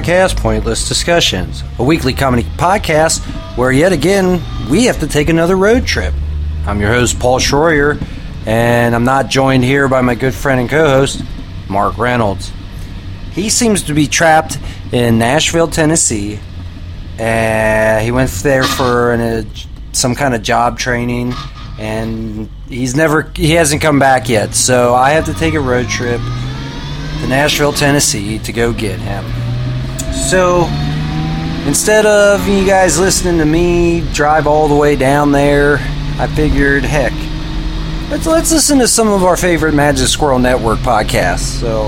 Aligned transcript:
podcast, 0.00 0.38
Pointless 0.38 0.88
Discussions, 0.88 1.62
a 1.78 1.84
weekly 1.84 2.14
comedy 2.14 2.44
podcast 2.56 3.20
where 3.54 3.70
yet 3.70 3.92
again 3.92 4.40
we 4.70 4.84
have 4.84 4.98
to 5.00 5.06
take 5.06 5.28
another 5.28 5.56
road 5.56 5.86
trip. 5.86 6.14
I'm 6.66 6.80
your 6.80 6.88
host, 6.88 7.18
Paul 7.18 7.38
Schroyer, 7.38 8.02
and 8.46 8.94
I'm 8.94 9.04
not 9.04 9.28
joined 9.28 9.62
here 9.62 9.88
by 9.88 10.00
my 10.00 10.14
good 10.14 10.32
friend 10.34 10.58
and 10.58 10.70
co 10.70 10.88
host, 10.88 11.22
Mark 11.68 11.98
Reynolds. 11.98 12.50
He 13.32 13.50
seems 13.50 13.82
to 13.84 13.94
be 13.94 14.06
trapped 14.06 14.58
in 14.90 15.18
Nashville, 15.18 15.68
Tennessee. 15.68 16.40
and 17.18 18.02
he 18.02 18.10
went 18.10 18.30
there 18.42 18.62
for 18.64 19.12
an, 19.12 19.20
uh, 19.20 19.42
some 19.92 20.14
kind 20.14 20.34
of 20.34 20.42
job 20.42 20.78
training, 20.78 21.34
and 21.78 22.48
he's 22.70 22.96
never 22.96 23.30
he 23.34 23.50
hasn't 23.50 23.82
come 23.82 23.98
back 23.98 24.30
yet. 24.30 24.54
So 24.54 24.94
I 24.94 25.10
have 25.10 25.26
to 25.26 25.34
take 25.34 25.52
a 25.52 25.60
road 25.60 25.88
trip 25.88 26.22
to 27.20 27.26
Nashville, 27.28 27.74
Tennessee 27.74 28.38
to 28.38 28.52
go 28.52 28.72
get 28.72 28.98
him. 28.98 29.26
So 30.12 30.68
instead 31.66 32.06
of 32.06 32.46
you 32.48 32.66
guys 32.66 32.98
listening 32.98 33.38
to 33.38 33.44
me 33.44 34.02
drive 34.12 34.46
all 34.46 34.68
the 34.68 34.74
way 34.74 34.96
down 34.96 35.32
there, 35.32 35.78
I 36.18 36.26
figured, 36.34 36.84
heck, 36.84 37.12
let's 38.10 38.26
let's 38.26 38.52
listen 38.52 38.78
to 38.78 38.88
some 38.88 39.08
of 39.08 39.24
our 39.24 39.36
favorite 39.36 39.74
Magic 39.74 40.08
Squirrel 40.08 40.38
Network 40.38 40.78
podcasts. 40.80 41.60
So 41.60 41.86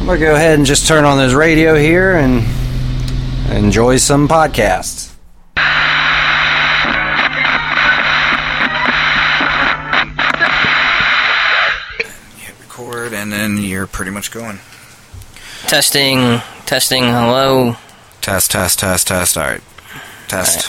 I'm 0.00 0.06
gonna 0.06 0.18
go 0.18 0.34
ahead 0.34 0.58
and 0.58 0.66
just 0.66 0.86
turn 0.86 1.04
on 1.04 1.18
this 1.18 1.34
radio 1.34 1.74
here 1.74 2.16
and 2.16 2.44
enjoy 3.52 3.96
some 3.96 4.28
podcasts. 4.28 5.14
hit 12.38 12.54
record, 12.60 13.12
and 13.12 13.32
then 13.32 13.58
you're 13.58 13.86
pretty 13.86 14.10
much 14.10 14.30
going. 14.30 14.58
Testing, 15.66 16.40
testing, 16.66 17.04
hello. 17.04 17.76
Test, 18.20 18.50
test, 18.50 18.78
test, 18.78 19.08
test. 19.08 19.36
All 19.36 19.44
right, 19.44 19.60
test. 20.28 20.66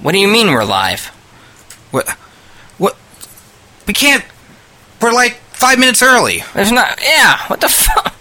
What 0.00 0.12
do 0.12 0.18
you 0.18 0.28
mean 0.28 0.48
we're 0.48 0.64
live? 0.64 1.06
What? 1.90 2.08
What? 2.78 2.96
We 3.86 3.92
can't. 3.92 4.24
We're 5.00 5.12
like 5.12 5.34
five 5.52 5.78
minutes 5.78 6.02
early. 6.02 6.42
There's 6.54 6.72
not. 6.72 6.98
Yeah, 7.02 7.38
what 7.48 7.60
the 7.60 7.68
fuck? 7.68 8.14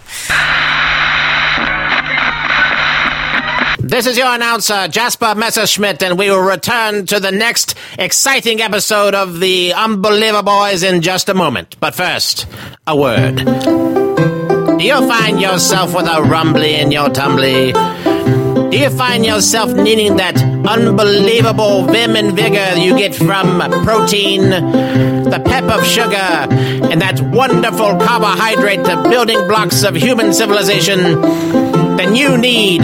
This 3.80 4.06
is 4.06 4.18
your 4.18 4.28
announcer, 4.34 4.88
Jasper 4.88 5.36
Messerschmidt, 5.36 6.02
and 6.04 6.18
we 6.18 6.30
will 6.30 6.42
return 6.42 7.06
to 7.08 7.20
the 7.20 7.32
next 7.32 7.76
exciting 8.00 8.62
episode 8.62 9.16
of 9.16 9.40
the 9.40 9.74
Unbelievable 9.74 10.44
Boys 10.44 10.84
in 10.84 11.02
just 11.02 11.28
a 11.30 11.34
moment. 11.34 11.76
But 11.80 11.94
first, 11.96 12.46
a 12.88 12.96
word. 12.96 14.01
Do 14.82 14.88
you 14.88 15.08
find 15.08 15.40
yourself 15.40 15.94
with 15.94 16.08
a 16.08 16.24
rumbly 16.24 16.74
in 16.74 16.92
your 16.92 17.08
tumbly? 17.10 17.72
Do 18.72 18.76
you 18.76 18.90
find 18.90 19.24
yourself 19.24 19.72
needing 19.72 20.16
that 20.16 20.42
unbelievable 20.42 21.86
vim 21.86 22.16
and 22.16 22.36
vigor 22.36 22.80
you 22.80 22.98
get 22.98 23.14
from 23.14 23.60
protein, 23.84 24.50
the 24.50 25.40
pep 25.46 25.66
of 25.66 25.86
sugar, 25.86 26.16
and 26.16 27.00
that 27.00 27.22
wonderful 27.22 28.00
carbohydrate, 28.00 28.84
the 28.84 29.08
building 29.08 29.48
blocks 29.48 29.84
of 29.84 29.94
human 29.94 30.34
civilization? 30.34 31.71
Then 32.02 32.16
you 32.16 32.36
need 32.36 32.82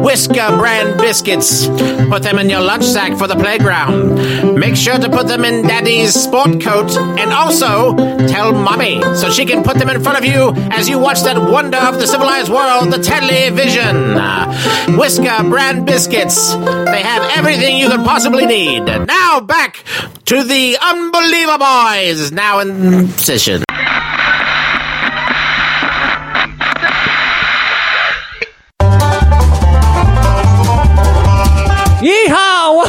Whisker 0.00 0.56
brand 0.56 0.96
biscuits. 0.96 1.66
Put 1.66 2.22
them 2.22 2.38
in 2.38 2.48
your 2.48 2.60
lunch 2.60 2.84
sack 2.84 3.18
for 3.18 3.26
the 3.26 3.34
playground. 3.34 4.54
Make 4.54 4.76
sure 4.76 4.96
to 4.96 5.08
put 5.08 5.26
them 5.26 5.44
in 5.44 5.66
Daddy's 5.66 6.14
sport 6.14 6.60
coat, 6.60 6.96
and 6.96 7.32
also 7.32 7.96
tell 8.28 8.52
Mommy 8.52 9.02
so 9.16 9.28
she 9.28 9.44
can 9.44 9.64
put 9.64 9.76
them 9.78 9.88
in 9.88 10.00
front 10.00 10.18
of 10.18 10.24
you 10.24 10.52
as 10.70 10.88
you 10.88 11.00
watch 11.00 11.20
that 11.22 11.36
wonder 11.36 11.78
of 11.78 11.98
the 11.98 12.06
civilized 12.06 12.48
world, 12.48 12.92
the 12.92 13.02
television. 13.02 14.14
Whisker 14.96 15.42
brand 15.50 15.84
biscuits. 15.84 16.54
They 16.54 17.02
have 17.02 17.36
everything 17.36 17.76
you 17.76 17.90
could 17.90 18.04
possibly 18.04 18.46
need. 18.46 18.84
Now 18.84 19.40
back 19.40 19.82
to 20.26 20.44
the 20.44 20.78
Unbelievable 20.80 21.58
Boys, 21.58 22.30
now 22.30 22.60
in 22.60 23.08
session. 23.18 23.64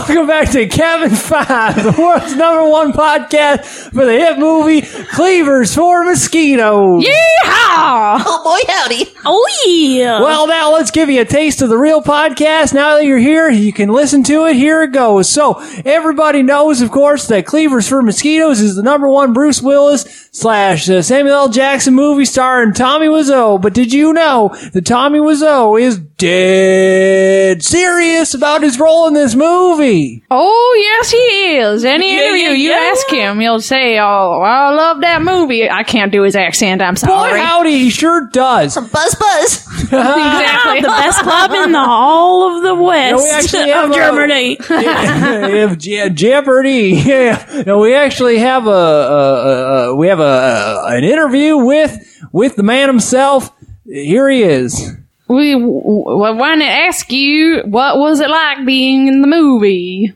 Welcome 0.02 0.26
back 0.26 0.50
to 0.54 0.66
Cabin 0.66 1.12
5, 1.12 1.84
the 1.84 2.02
world's 2.02 2.36
number 2.36 2.68
one 2.68 2.92
podcast 2.92 3.64
for 3.94 4.04
the 4.04 4.14
hit 4.14 4.40
movie 4.40 4.82
Cleavers 4.82 5.76
for 5.76 6.04
Mosquitoes. 6.06 7.04
Yeehaw! 7.04 8.24
Oh 8.26 8.42
boy, 8.44 8.74
howdy! 8.74 9.06
Oh 9.24 9.48
yeah! 9.68 10.20
Well, 10.20 10.48
now 10.48 10.74
let's 10.74 10.90
give 10.90 11.12
you 11.12 11.22
a 11.22 11.26
taste 11.26 11.62
of 11.62 11.70
the 11.70 11.78
real 11.78 12.02
podcast. 12.02 12.74
Now 12.74 12.96
that 12.96 13.06
you're 13.06 13.20
here, 13.20 13.48
you 13.52 13.72
can 13.72 13.90
listen 13.90 14.24
to 14.24 14.48
it. 14.48 14.56
Here 14.56 14.82
it 14.82 14.92
goes. 14.92 15.30
So, 15.30 15.60
everybody 15.86 16.42
knows, 16.42 16.82
of 16.82 16.90
course, 16.90 17.28
that 17.28 17.46
Cleavers 17.46 17.88
for 17.88 18.02
Mosquitoes 18.02 18.60
is 18.60 18.76
the 18.76 18.82
number 18.84 19.08
one 19.08 19.34
Bruce 19.34 19.62
Willis 19.62 20.30
slash 20.32 20.90
uh, 20.90 21.04
Samuel 21.04 21.36
L. 21.36 21.50
Jackson 21.50 21.94
movie 21.94 22.26
starring 22.26 22.74
Tommy 22.74 23.06
Wiseau. 23.06 23.62
But 23.62 23.76
did 23.76 23.94
you 23.94 24.14
know 24.14 24.50
that 24.74 24.86
Tommy 24.88 25.20
Wiseau 25.20 25.80
is 25.80 26.02
dead 26.22 27.64
serious 27.64 28.34
about 28.34 28.62
his 28.64 28.80
role 28.80 29.08
in 29.08 29.14
this 29.14 29.36
movie? 29.36 30.24
Oh 30.32 30.76
yes, 30.78 31.12
he 31.12 31.58
is. 31.58 31.84
Any 31.86 32.16
Yeah, 32.16 32.22
interview 32.24 32.44
yeah, 32.44 32.52
you 32.52 32.70
yeah. 32.70 32.92
ask 32.94 33.10
him, 33.10 33.40
he'll 33.40 33.60
say, 33.60 33.98
"Oh, 34.00 34.42
I 34.42 34.72
love 34.74 35.02
that 35.02 35.22
movie." 35.22 35.70
I 35.70 35.84
can't 35.84 36.12
do 36.12 36.22
his 36.24 36.36
accent. 36.36 36.82
I'm 36.82 36.96
sorry. 36.96 37.12
Boy, 37.14 37.30
sorry. 37.30 37.40
howdy, 37.42 37.72
he 37.80 37.90
sure 37.90 38.28
does. 38.32 38.76
Buzz 38.76 39.16
buzz. 39.16 39.68
exactly. 39.84 40.82
the 40.82 40.88
best 41.04 41.22
club 41.24 41.52
in 41.52 41.72
the 41.72 41.80
all 41.80 42.56
of 42.58 42.64
the 42.64 42.76
west 42.76 43.24
we 43.24 43.30
actually 43.30 43.72
have 43.72 43.86
of 43.86 43.92
a- 43.92 43.96
Germany. 43.96 44.58
yeah, 44.70 45.76
Je- 45.76 46.10
Jeopardy. 46.12 47.02
Yeah. 47.06 47.64
No, 47.66 47.80
we 47.80 47.94
actually 47.96 48.38
have 48.40 48.68
a, 48.68 48.70
a, 48.70 48.74
a, 48.76 49.90
a 49.92 49.96
we 49.96 50.08
have 50.08 50.20
a, 50.20 50.24
a 50.24 50.86
an 50.98 51.04
interview 51.04 51.58
with 51.58 51.98
with 52.32 52.56
the 52.56 52.64
man 52.64 52.88
himself. 52.90 53.52
Here 53.86 54.30
he 54.30 54.44
is. 54.44 54.96
We 55.32 55.54
w- 55.54 55.82
w- 55.84 56.36
want 56.38 56.62
to 56.62 56.68
ask 56.68 57.12
you, 57.12 57.62
what 57.66 57.98
was 57.98 58.20
it 58.20 58.30
like 58.30 58.66
being 58.66 59.08
in 59.08 59.22
the 59.22 59.28
movie 59.28 60.14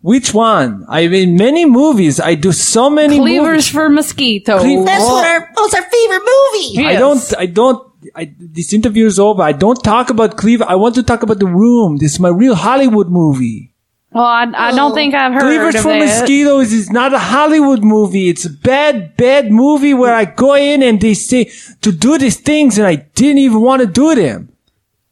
Which 0.00 0.32
one? 0.32 0.84
I 0.88 1.08
mean, 1.08 1.36
many 1.36 1.64
movies. 1.66 2.20
I 2.20 2.34
do 2.36 2.52
so 2.52 2.88
many 2.88 3.18
Cleavers 3.18 3.46
movies. 3.46 3.68
for 3.68 3.88
Mosquitoes? 3.88 4.62
Cle- 4.62 4.84
That's 4.84 5.02
Oh. 5.04 5.12
what 5.14 5.26
our 5.26 5.40
that's 5.56 5.74
our 5.74 5.82
favorite 5.96 6.24
movie. 6.34 6.86
I 6.86 6.94
don't. 7.04 7.22
I 7.44 7.46
don't. 7.46 7.78
I, 8.14 8.30
this 8.38 8.72
interview 8.72 9.06
is 9.06 9.18
over. 9.18 9.42
I 9.42 9.52
don't 9.52 9.82
talk 9.82 10.08
about 10.10 10.36
Cleaver. 10.36 10.64
I 10.68 10.76
want 10.76 10.94
to 10.94 11.02
talk 11.02 11.22
about 11.24 11.40
the 11.40 11.50
room. 11.62 11.96
This 11.98 12.12
is 12.14 12.20
my 12.20 12.28
real 12.28 12.54
Hollywood 12.54 13.08
movie. 13.10 13.74
Well, 14.12 14.24
I, 14.24 14.46
I 14.68 14.70
don't 14.72 14.94
think 14.94 15.14
I've 15.14 15.32
heard 15.34 15.42
Cleavers 15.50 15.74
of 15.74 15.82
for 15.82 15.92
that. 15.92 15.98
Mosquitoes 16.06 16.72
is 16.72 16.90
not 16.90 17.12
a 17.12 17.18
Hollywood 17.18 17.82
movie. 17.82 18.28
It's 18.28 18.46
a 18.46 18.50
bad, 18.50 19.16
bad 19.16 19.50
movie 19.50 19.92
where 19.94 20.14
I 20.14 20.24
go 20.26 20.54
in 20.54 20.82
and 20.82 20.98
they 21.00 21.12
say 21.14 21.50
to 21.82 21.90
do 21.92 22.16
these 22.18 22.38
things 22.38 22.78
and 22.78 22.86
I 22.86 22.94
didn't 23.18 23.38
even 23.38 23.60
want 23.60 23.80
to 23.82 23.86
do 23.86 24.14
them. 24.14 24.48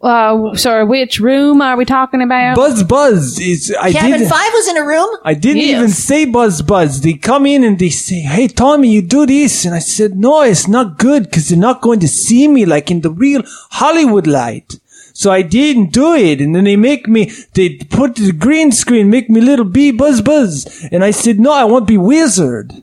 Uh, 0.00 0.54
sorry, 0.54 0.84
which 0.84 1.20
room 1.20 1.62
are 1.62 1.76
we 1.76 1.84
talking 1.86 2.20
about? 2.20 2.54
Buzz 2.54 2.82
Buzz 2.84 3.40
is 3.40 3.74
I 3.80 3.92
Cabin 3.92 4.12
didn't 4.12 4.28
Five 4.28 4.52
was 4.52 4.68
in 4.68 4.76
a 4.76 4.84
room. 4.86 5.08
I 5.24 5.32
didn't 5.32 5.62
Yes. 5.62 5.76
even 5.76 5.88
say 5.88 6.24
Buzz 6.26 6.60
Buzz. 6.60 7.00
They 7.00 7.14
come 7.14 7.46
in 7.46 7.64
and 7.64 7.78
they 7.78 7.88
say, 7.88 8.16
"Hey 8.20 8.46
Tommy, 8.46 8.88
you 8.92 9.00
do 9.00 9.24
this," 9.24 9.64
and 9.64 9.74
I 9.74 9.78
said, 9.78 10.18
"No, 10.18 10.42
it's 10.42 10.68
not 10.68 10.98
good 10.98 11.24
because 11.24 11.48
they're 11.48 11.58
not 11.58 11.80
going 11.80 12.00
to 12.00 12.08
see 12.08 12.46
me 12.46 12.66
like 12.66 12.90
in 12.90 13.00
the 13.00 13.10
real 13.10 13.42
Hollywood 13.70 14.26
light." 14.26 14.78
So 15.14 15.32
I 15.32 15.40
didn't 15.40 15.92
do 15.94 16.14
it, 16.14 16.42
and 16.42 16.54
then 16.54 16.64
they 16.64 16.76
make 16.76 17.08
me. 17.08 17.32
They 17.54 17.70
put 17.76 18.16
the 18.16 18.32
green 18.32 18.72
screen, 18.72 19.08
make 19.08 19.30
me 19.30 19.40
little 19.40 19.64
bee 19.64 19.92
Buzz 19.92 20.20
Buzz, 20.20 20.86
and 20.92 21.02
I 21.02 21.10
said, 21.10 21.40
"No, 21.40 21.52
I 21.52 21.64
won't 21.64 21.86
be 21.86 21.96
wizard." 21.96 22.74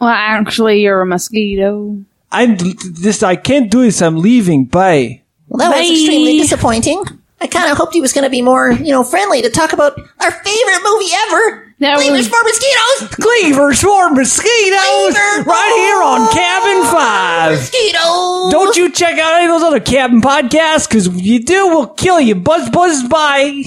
well, 0.00 0.08
actually, 0.08 0.80
you're 0.80 1.02
a 1.02 1.06
mosquito. 1.06 1.98
I'm 2.32 2.56
this. 3.04 3.22
I 3.22 3.36
can't 3.36 3.70
do 3.70 3.82
this. 3.82 4.00
I'm 4.00 4.16
leaving. 4.16 4.64
Bye. 4.64 5.20
Well, 5.58 5.70
that 5.72 5.80
was 5.80 5.90
extremely 5.90 6.38
disappointing. 6.38 7.02
I 7.40 7.46
kind 7.48 7.70
of 7.70 7.76
hoped 7.76 7.92
he 7.94 8.00
was 8.00 8.12
going 8.12 8.24
to 8.24 8.30
be 8.30 8.42
more, 8.42 8.70
you 8.72 8.92
know, 8.92 9.02
friendly 9.04 9.42
to 9.42 9.50
talk 9.50 9.72
about 9.72 9.98
our 10.20 10.30
favorite 10.30 10.80
movie 10.84 11.10
ever, 11.28 11.72
That 11.80 11.96
Cleavers 11.96 12.18
was- 12.18 12.28
for 12.28 12.38
Mosquitoes. 12.44 13.16
Cleavers 13.16 13.80
for 13.80 14.10
mosquitoes, 14.10 15.14
Cleaver 15.14 15.42
right 15.48 15.74
here 15.78 16.02
on 16.02 16.32
Cabin 16.32 16.84
Five. 16.92 17.52
Mosquitoes. 17.58 18.52
Don't 18.52 18.76
you 18.76 18.90
check 18.90 19.18
out 19.18 19.34
any 19.34 19.46
of 19.46 19.50
those 19.50 19.62
other 19.62 19.80
cabin 19.80 20.20
podcasts? 20.20 20.88
Because 20.88 21.06
if 21.06 21.20
you 21.20 21.44
do, 21.44 21.68
we'll 21.68 21.86
kill 21.88 22.20
you. 22.20 22.34
Buzz, 22.34 22.70
buzz, 22.70 23.02
bye. 23.08 23.62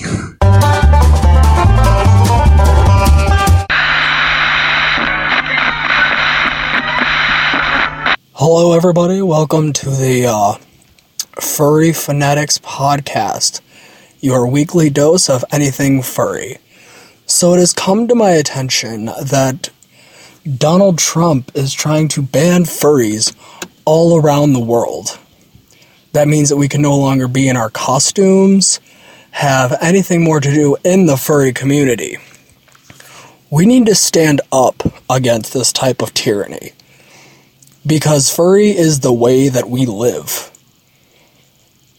Hello, 8.33 8.73
everybody. 8.75 9.21
Welcome 9.21 9.73
to 9.73 9.89
the 9.89 10.25
uh, 10.27 10.53
Furry 11.39 11.93
Fanatics 11.93 12.57
podcast, 12.59 13.61
your 14.19 14.45
weekly 14.47 14.89
dose 14.89 15.29
of 15.29 15.45
anything 15.51 16.01
furry. 16.01 16.57
So, 17.25 17.53
it 17.53 17.59
has 17.59 17.73
come 17.73 18.07
to 18.07 18.15
my 18.15 18.31
attention 18.31 19.05
that 19.05 19.69
Donald 20.57 20.97
Trump 20.97 21.51
is 21.55 21.73
trying 21.73 22.09
to 22.09 22.21
ban 22.21 22.63
furries 22.63 23.33
all 23.85 24.19
around 24.19 24.53
the 24.53 24.59
world. 24.59 25.17
That 26.11 26.27
means 26.27 26.49
that 26.49 26.57
we 26.57 26.67
can 26.67 26.81
no 26.81 26.97
longer 26.97 27.27
be 27.27 27.47
in 27.47 27.55
our 27.55 27.69
costumes, 27.69 28.79
have 29.31 29.77
anything 29.81 30.23
more 30.23 30.41
to 30.41 30.51
do 30.53 30.75
in 30.83 31.05
the 31.05 31.15
furry 31.15 31.53
community. 31.53 32.17
We 33.49 33.65
need 33.65 33.85
to 33.85 33.95
stand 33.95 34.41
up 34.51 34.83
against 35.09 35.53
this 35.53 35.71
type 35.71 36.01
of 36.01 36.13
tyranny. 36.13 36.73
Because 37.87 38.33
furry 38.33 38.69
is 38.69 38.99
the 38.99 39.13
way 39.13 39.49
that 39.49 39.69
we 39.69 39.85
live. 39.85 40.50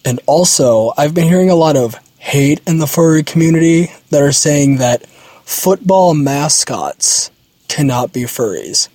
And 0.05 0.21
also, 0.27 0.93
I've 0.97 1.15
been 1.15 1.29
hearing 1.29 1.51
a 1.51 1.55
lot 1.55 1.77
of 1.77 1.95
hate 2.19 2.61
in 2.67 2.79
the 2.79 2.87
furry 2.87 3.23
community 3.23 3.91
that 4.11 4.23
are 4.23 4.33
saying 4.33 4.77
that 4.79 5.07
football 5.45 6.15
mascots 6.15 7.31
cannot 7.69 8.13
be 8.13 8.23
furries. 8.23 8.89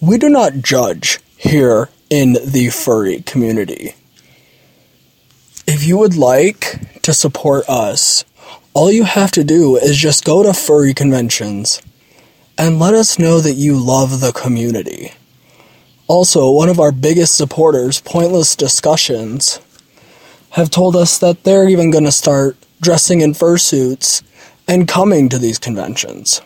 We 0.00 0.18
do 0.18 0.28
not 0.28 0.62
judge 0.62 1.20
here 1.36 1.88
in 2.08 2.36
the 2.44 2.70
furry 2.70 3.22
community. 3.22 3.94
If 5.66 5.86
you 5.86 5.98
would 5.98 6.16
like 6.16 7.02
to 7.02 7.12
support 7.14 7.68
us, 7.68 8.24
all 8.74 8.90
you 8.90 9.04
have 9.04 9.30
to 9.32 9.44
do 9.44 9.76
is 9.76 9.96
just 9.96 10.24
go 10.24 10.42
to 10.42 10.52
furry 10.52 10.94
conventions 10.94 11.82
and 12.58 12.78
let 12.78 12.94
us 12.94 13.18
know 13.18 13.40
that 13.40 13.54
you 13.54 13.76
love 13.76 14.20
the 14.20 14.32
community. 14.32 15.12
Also, 16.08 16.50
one 16.50 16.68
of 16.68 16.80
our 16.80 16.92
biggest 16.92 17.36
supporters, 17.36 18.00
Pointless 18.00 18.56
Discussions, 18.56 19.60
have 20.50 20.70
told 20.70 20.96
us 20.96 21.18
that 21.18 21.44
they're 21.44 21.68
even 21.68 21.90
going 21.90 22.04
to 22.04 22.12
start 22.12 22.56
dressing 22.80 23.20
in 23.20 23.32
fursuits 23.32 24.22
and 24.66 24.88
coming 24.88 25.28
to 25.28 25.38
these 25.38 25.58
conventions. 25.58 26.40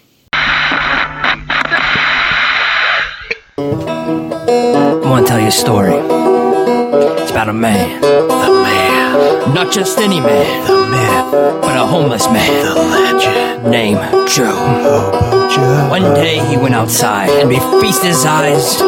I 3.56 5.00
want 5.04 5.26
to 5.26 5.30
tell 5.30 5.40
you 5.40 5.46
a 5.46 5.52
story. 5.52 5.94
It's 5.94 7.30
about 7.30 7.48
a 7.48 7.52
man. 7.52 8.00
The 8.00 8.62
man. 8.62 9.54
Not 9.54 9.72
just 9.72 9.98
any 9.98 10.20
man. 10.20 10.66
The 10.66 10.86
myth. 10.86 11.62
But 11.62 11.76
a 11.76 11.86
homeless 11.86 12.26
man. 12.28 12.64
The 12.64 12.74
legend. 12.74 13.70
Name 13.70 13.96
Joe. 14.28 14.54
Hobo 14.54 15.48
Joe. 15.48 15.88
One 15.88 16.14
day 16.14 16.44
he 16.46 16.56
went 16.56 16.74
outside 16.74 17.30
and 17.30 17.48
befeast 17.48 18.02
his 18.02 18.24
eyes 18.26 18.78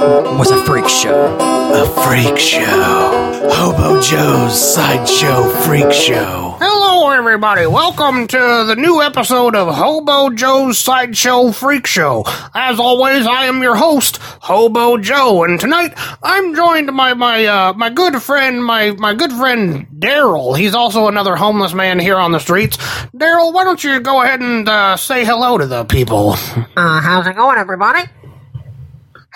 was 0.00 0.50
a 0.50 0.62
freak 0.64 0.88
show. 0.88 1.36
A 1.40 1.86
freak 2.04 2.38
show. 2.38 3.40
Hobo 3.50 4.00
Joe's 4.00 4.74
Sideshow 4.74 5.48
Freak 5.64 5.90
Show. 5.90 6.56
Hello, 6.60 7.10
everybody. 7.10 7.66
Welcome 7.66 8.26
to 8.28 8.64
the 8.66 8.74
new 8.76 9.00
episode 9.00 9.56
of 9.56 9.74
Hobo 9.74 10.30
Joe's 10.30 10.78
Sideshow 10.78 11.50
Freak 11.52 11.86
Show. 11.86 12.24
As 12.54 12.78
always, 12.78 13.26
I 13.26 13.46
am 13.46 13.62
your 13.62 13.76
host, 13.76 14.18
Hobo 14.18 14.98
Joe, 14.98 15.44
and 15.44 15.58
tonight 15.58 15.94
I'm 16.22 16.54
joined 16.54 16.94
by 16.94 17.14
my 17.14 17.46
uh, 17.46 17.72
my 17.72 17.88
good 17.88 18.20
friend, 18.22 18.62
my 18.62 18.90
my 18.92 19.14
good 19.14 19.32
friend 19.32 19.86
Daryl. 19.98 20.56
He's 20.58 20.74
also 20.74 21.08
another 21.08 21.36
homeless 21.36 21.72
man 21.72 21.98
here 21.98 22.16
on 22.16 22.32
the 22.32 22.38
streets. 22.40 22.76
Daryl, 23.16 23.52
why 23.54 23.64
don't 23.64 23.82
you 23.82 24.00
go 24.00 24.20
ahead 24.22 24.40
and 24.40 24.68
uh, 24.68 24.96
say 24.98 25.24
hello 25.24 25.56
to 25.56 25.66
the 25.66 25.84
people? 25.84 26.32
Uh, 26.76 27.00
how's 27.00 27.26
it 27.26 27.34
going, 27.36 27.56
everybody? 27.58 28.02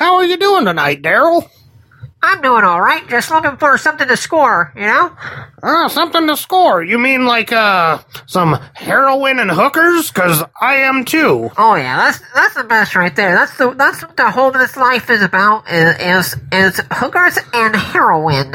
How 0.00 0.14
are 0.16 0.24
you 0.24 0.38
doing 0.38 0.64
tonight, 0.64 1.02
Daryl? 1.02 1.46
I'm 2.22 2.40
doing 2.40 2.64
all 2.64 2.80
right. 2.80 3.06
Just 3.10 3.30
looking 3.30 3.58
for 3.58 3.76
something 3.76 4.08
to 4.08 4.16
score, 4.16 4.72
you 4.74 4.80
know? 4.80 5.14
Ah, 5.62 5.88
something 5.88 6.26
to 6.26 6.38
score. 6.38 6.82
You 6.82 6.98
mean 6.98 7.26
like 7.26 7.52
uh 7.52 7.98
some 8.24 8.54
heroin 8.72 9.38
and 9.38 9.50
hookers? 9.50 10.10
Cause 10.10 10.42
I 10.58 10.76
am 10.76 11.04
too. 11.04 11.50
Oh 11.58 11.74
yeah, 11.74 11.98
that's 11.98 12.22
that's 12.34 12.54
the 12.54 12.64
best 12.64 12.96
right 12.96 13.14
there. 13.14 13.34
That's 13.34 13.58
the 13.58 13.74
that's 13.74 14.00
what 14.00 14.16
the 14.16 14.30
whole 14.30 14.48
of 14.48 14.54
this 14.54 14.74
life 14.74 15.10
is 15.10 15.22
about. 15.22 15.70
Is 15.70 15.96
is, 16.00 16.36
is 16.50 16.80
hookers 16.90 17.38
and 17.52 17.76
heroin. 17.76 18.52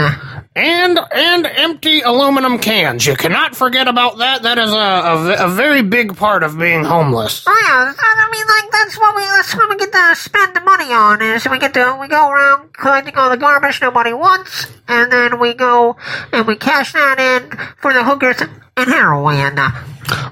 And 0.56 0.98
and 1.12 1.46
empty 1.46 2.00
aluminum 2.00 2.60
cans. 2.60 3.06
You 3.06 3.18
cannot 3.18 3.58
forget 3.58 3.90
about 3.90 4.20
that. 4.20 4.44
That 4.44 4.58
is 4.58 4.72
a, 4.72 4.76
a, 4.76 5.48
a 5.48 5.50
very 5.50 5.82
big 5.82 6.16
part 6.16 6.44
of 6.44 6.58
being 6.58 6.86
homeless. 6.86 7.44
Yeah, 7.46 7.52
I 7.54 8.30
mean 8.32 8.48
like 8.48 8.72
that's 8.72 8.98
what 8.98 9.16
we 9.18 9.24
that's 9.24 9.54
what 9.54 9.70
we 9.70 9.76
get 9.76 9.92
to 9.92 10.16
spend 10.16 10.56
the 10.56 10.62
money 10.62 10.94
on. 10.94 11.22
Is 11.22 11.46
we 11.46 11.60
get 11.60 11.74
to 11.74 11.98
we 12.00 12.08
go 12.08 12.30
around 12.30 12.72
collecting 12.72 13.16
all 13.18 13.30
the 13.30 13.36
garbage 13.36 13.82
nobody 13.82 14.14
wants, 14.14 14.68
and 14.88 15.12
then 15.12 15.40
we 15.42 15.54
go 15.54 15.98
and 16.32 16.48
we 16.48 16.56
cash 16.56 16.94
that 16.94 17.20
in 17.20 17.58
for 17.82 17.92
the 17.92 18.06
hookers 18.06 18.42
and 18.78 18.90
heroin. 18.90 19.58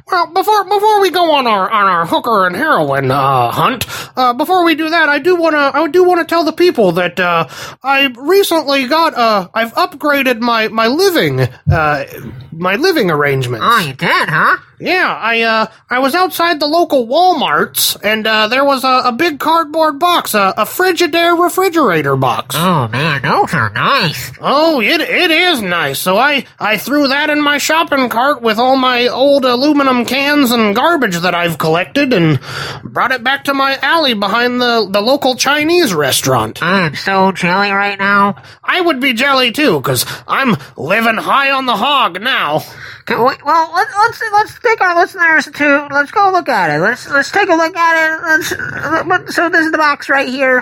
Well, 0.06 0.28
before 0.34 0.64
before 0.66 1.02
we 1.02 1.10
go 1.10 1.32
on 1.32 1.48
our 1.48 1.70
on 1.70 1.86
our 1.86 2.06
hooker 2.06 2.46
and 2.46 2.56
heroin 2.56 3.10
uh, 3.10 3.52
hunt, 3.52 3.86
uh, 4.18 4.34
before 4.34 4.66
we 4.66 4.76
do 4.76 4.90
that, 4.90 5.08
I 5.10 5.20
do 5.20 5.36
wanna 5.36 5.72
I 5.74 5.88
do 5.88 6.04
wanna 6.04 6.26
tell 6.26 6.44
the 6.44 6.52
people 6.52 6.92
that 6.94 7.20
uh, 7.20 7.48
I 7.82 8.14
recently 8.18 8.88
got 8.88 9.14
uh 9.16 9.48
I've 9.54 9.74
upgraded 9.74 10.40
my 10.40 10.68
my 10.68 10.88
living 10.88 11.42
uh 11.72 12.04
my 12.52 12.76
living 12.76 13.10
arrangements. 13.10 13.66
Oh, 13.68 13.80
you 13.80 13.94
did, 13.94 14.30
huh? 14.30 14.58
Yeah, 14.84 15.18
I 15.18 15.42
uh 15.42 15.68
I 15.90 16.00
was 16.00 16.14
outside 16.14 16.60
the 16.60 16.68
local 16.68 17.08
WalMarts 17.08 17.98
and 18.04 18.28
uh, 18.28 18.48
there 18.50 18.66
was 18.66 18.84
a, 18.84 19.04
a 19.06 19.12
big 19.14 19.40
cardboard 19.40 19.98
box, 19.98 20.34
a, 20.34 20.54
a 20.58 20.66
Frigidaire 20.66 21.42
refrigerator 21.42 22.18
box. 22.18 22.56
Oh 22.60 22.90
man, 22.90 23.22
those 23.22 23.54
are 23.54 23.70
nice. 23.70 24.32
Oh, 24.42 24.82
it 24.82 25.00
it 25.00 25.32
is 25.32 25.62
nice. 25.62 26.00
So 26.00 26.18
I 26.18 26.46
I 26.60 26.78
threw 26.78 27.08
that 27.08 27.30
in 27.30 27.42
my 27.42 27.60
shopping 27.60 28.10
cart 28.10 28.42
with 28.42 28.60
all 28.60 28.76
my 28.76 29.08
old 29.08 29.46
aluminum 29.46 30.04
cans 30.04 30.52
and 30.52 30.76
garbage 30.76 31.16
that 31.18 31.34
I've 31.34 31.58
collected 31.58 32.12
and 32.12 32.40
brought 32.84 33.12
it 33.12 33.24
back 33.24 33.46
to 33.46 33.54
my 33.54 33.78
alley 33.82 34.14
behind 34.14 34.60
the 34.60 34.88
the 34.90 35.02
local 35.02 35.36
Chinese 35.36 35.94
restaurant. 35.94 36.62
I'm 36.62 36.96
so 36.96 37.32
jelly 37.32 37.72
right 37.72 37.98
now. 37.98 38.36
I 38.64 38.82
would 38.82 39.00
be 39.00 39.14
jelly 39.14 39.54
too, 39.54 39.80
cause 39.82 40.06
I'm 40.28 40.58
living 40.76 41.16
high 41.18 41.52
on 41.52 41.68
the 41.68 41.78
hog 41.78 42.22
now. 42.22 42.64
Well, 43.10 43.72
let's 43.74 43.94
let's 43.98 44.22
let's 44.32 44.60
take 44.74 44.82
our 44.82 44.96
listeners 44.96 45.46
to 45.46 45.88
let's 45.92 46.12
go 46.12 46.32
look 46.32 46.50
at 46.50 46.76
it. 46.76 46.80
Let's 46.80 47.10
let's 47.10 47.32
take 47.32 47.50
a 47.50 47.56
look 47.56 47.76
at 47.76 47.96
it. 48.06 48.24
Let's 48.24 49.36
so 49.36 49.50
this 49.50 49.66
is 49.66 49.72
the 49.72 49.78
box 49.78 50.10
right 50.10 50.28
here, 50.28 50.62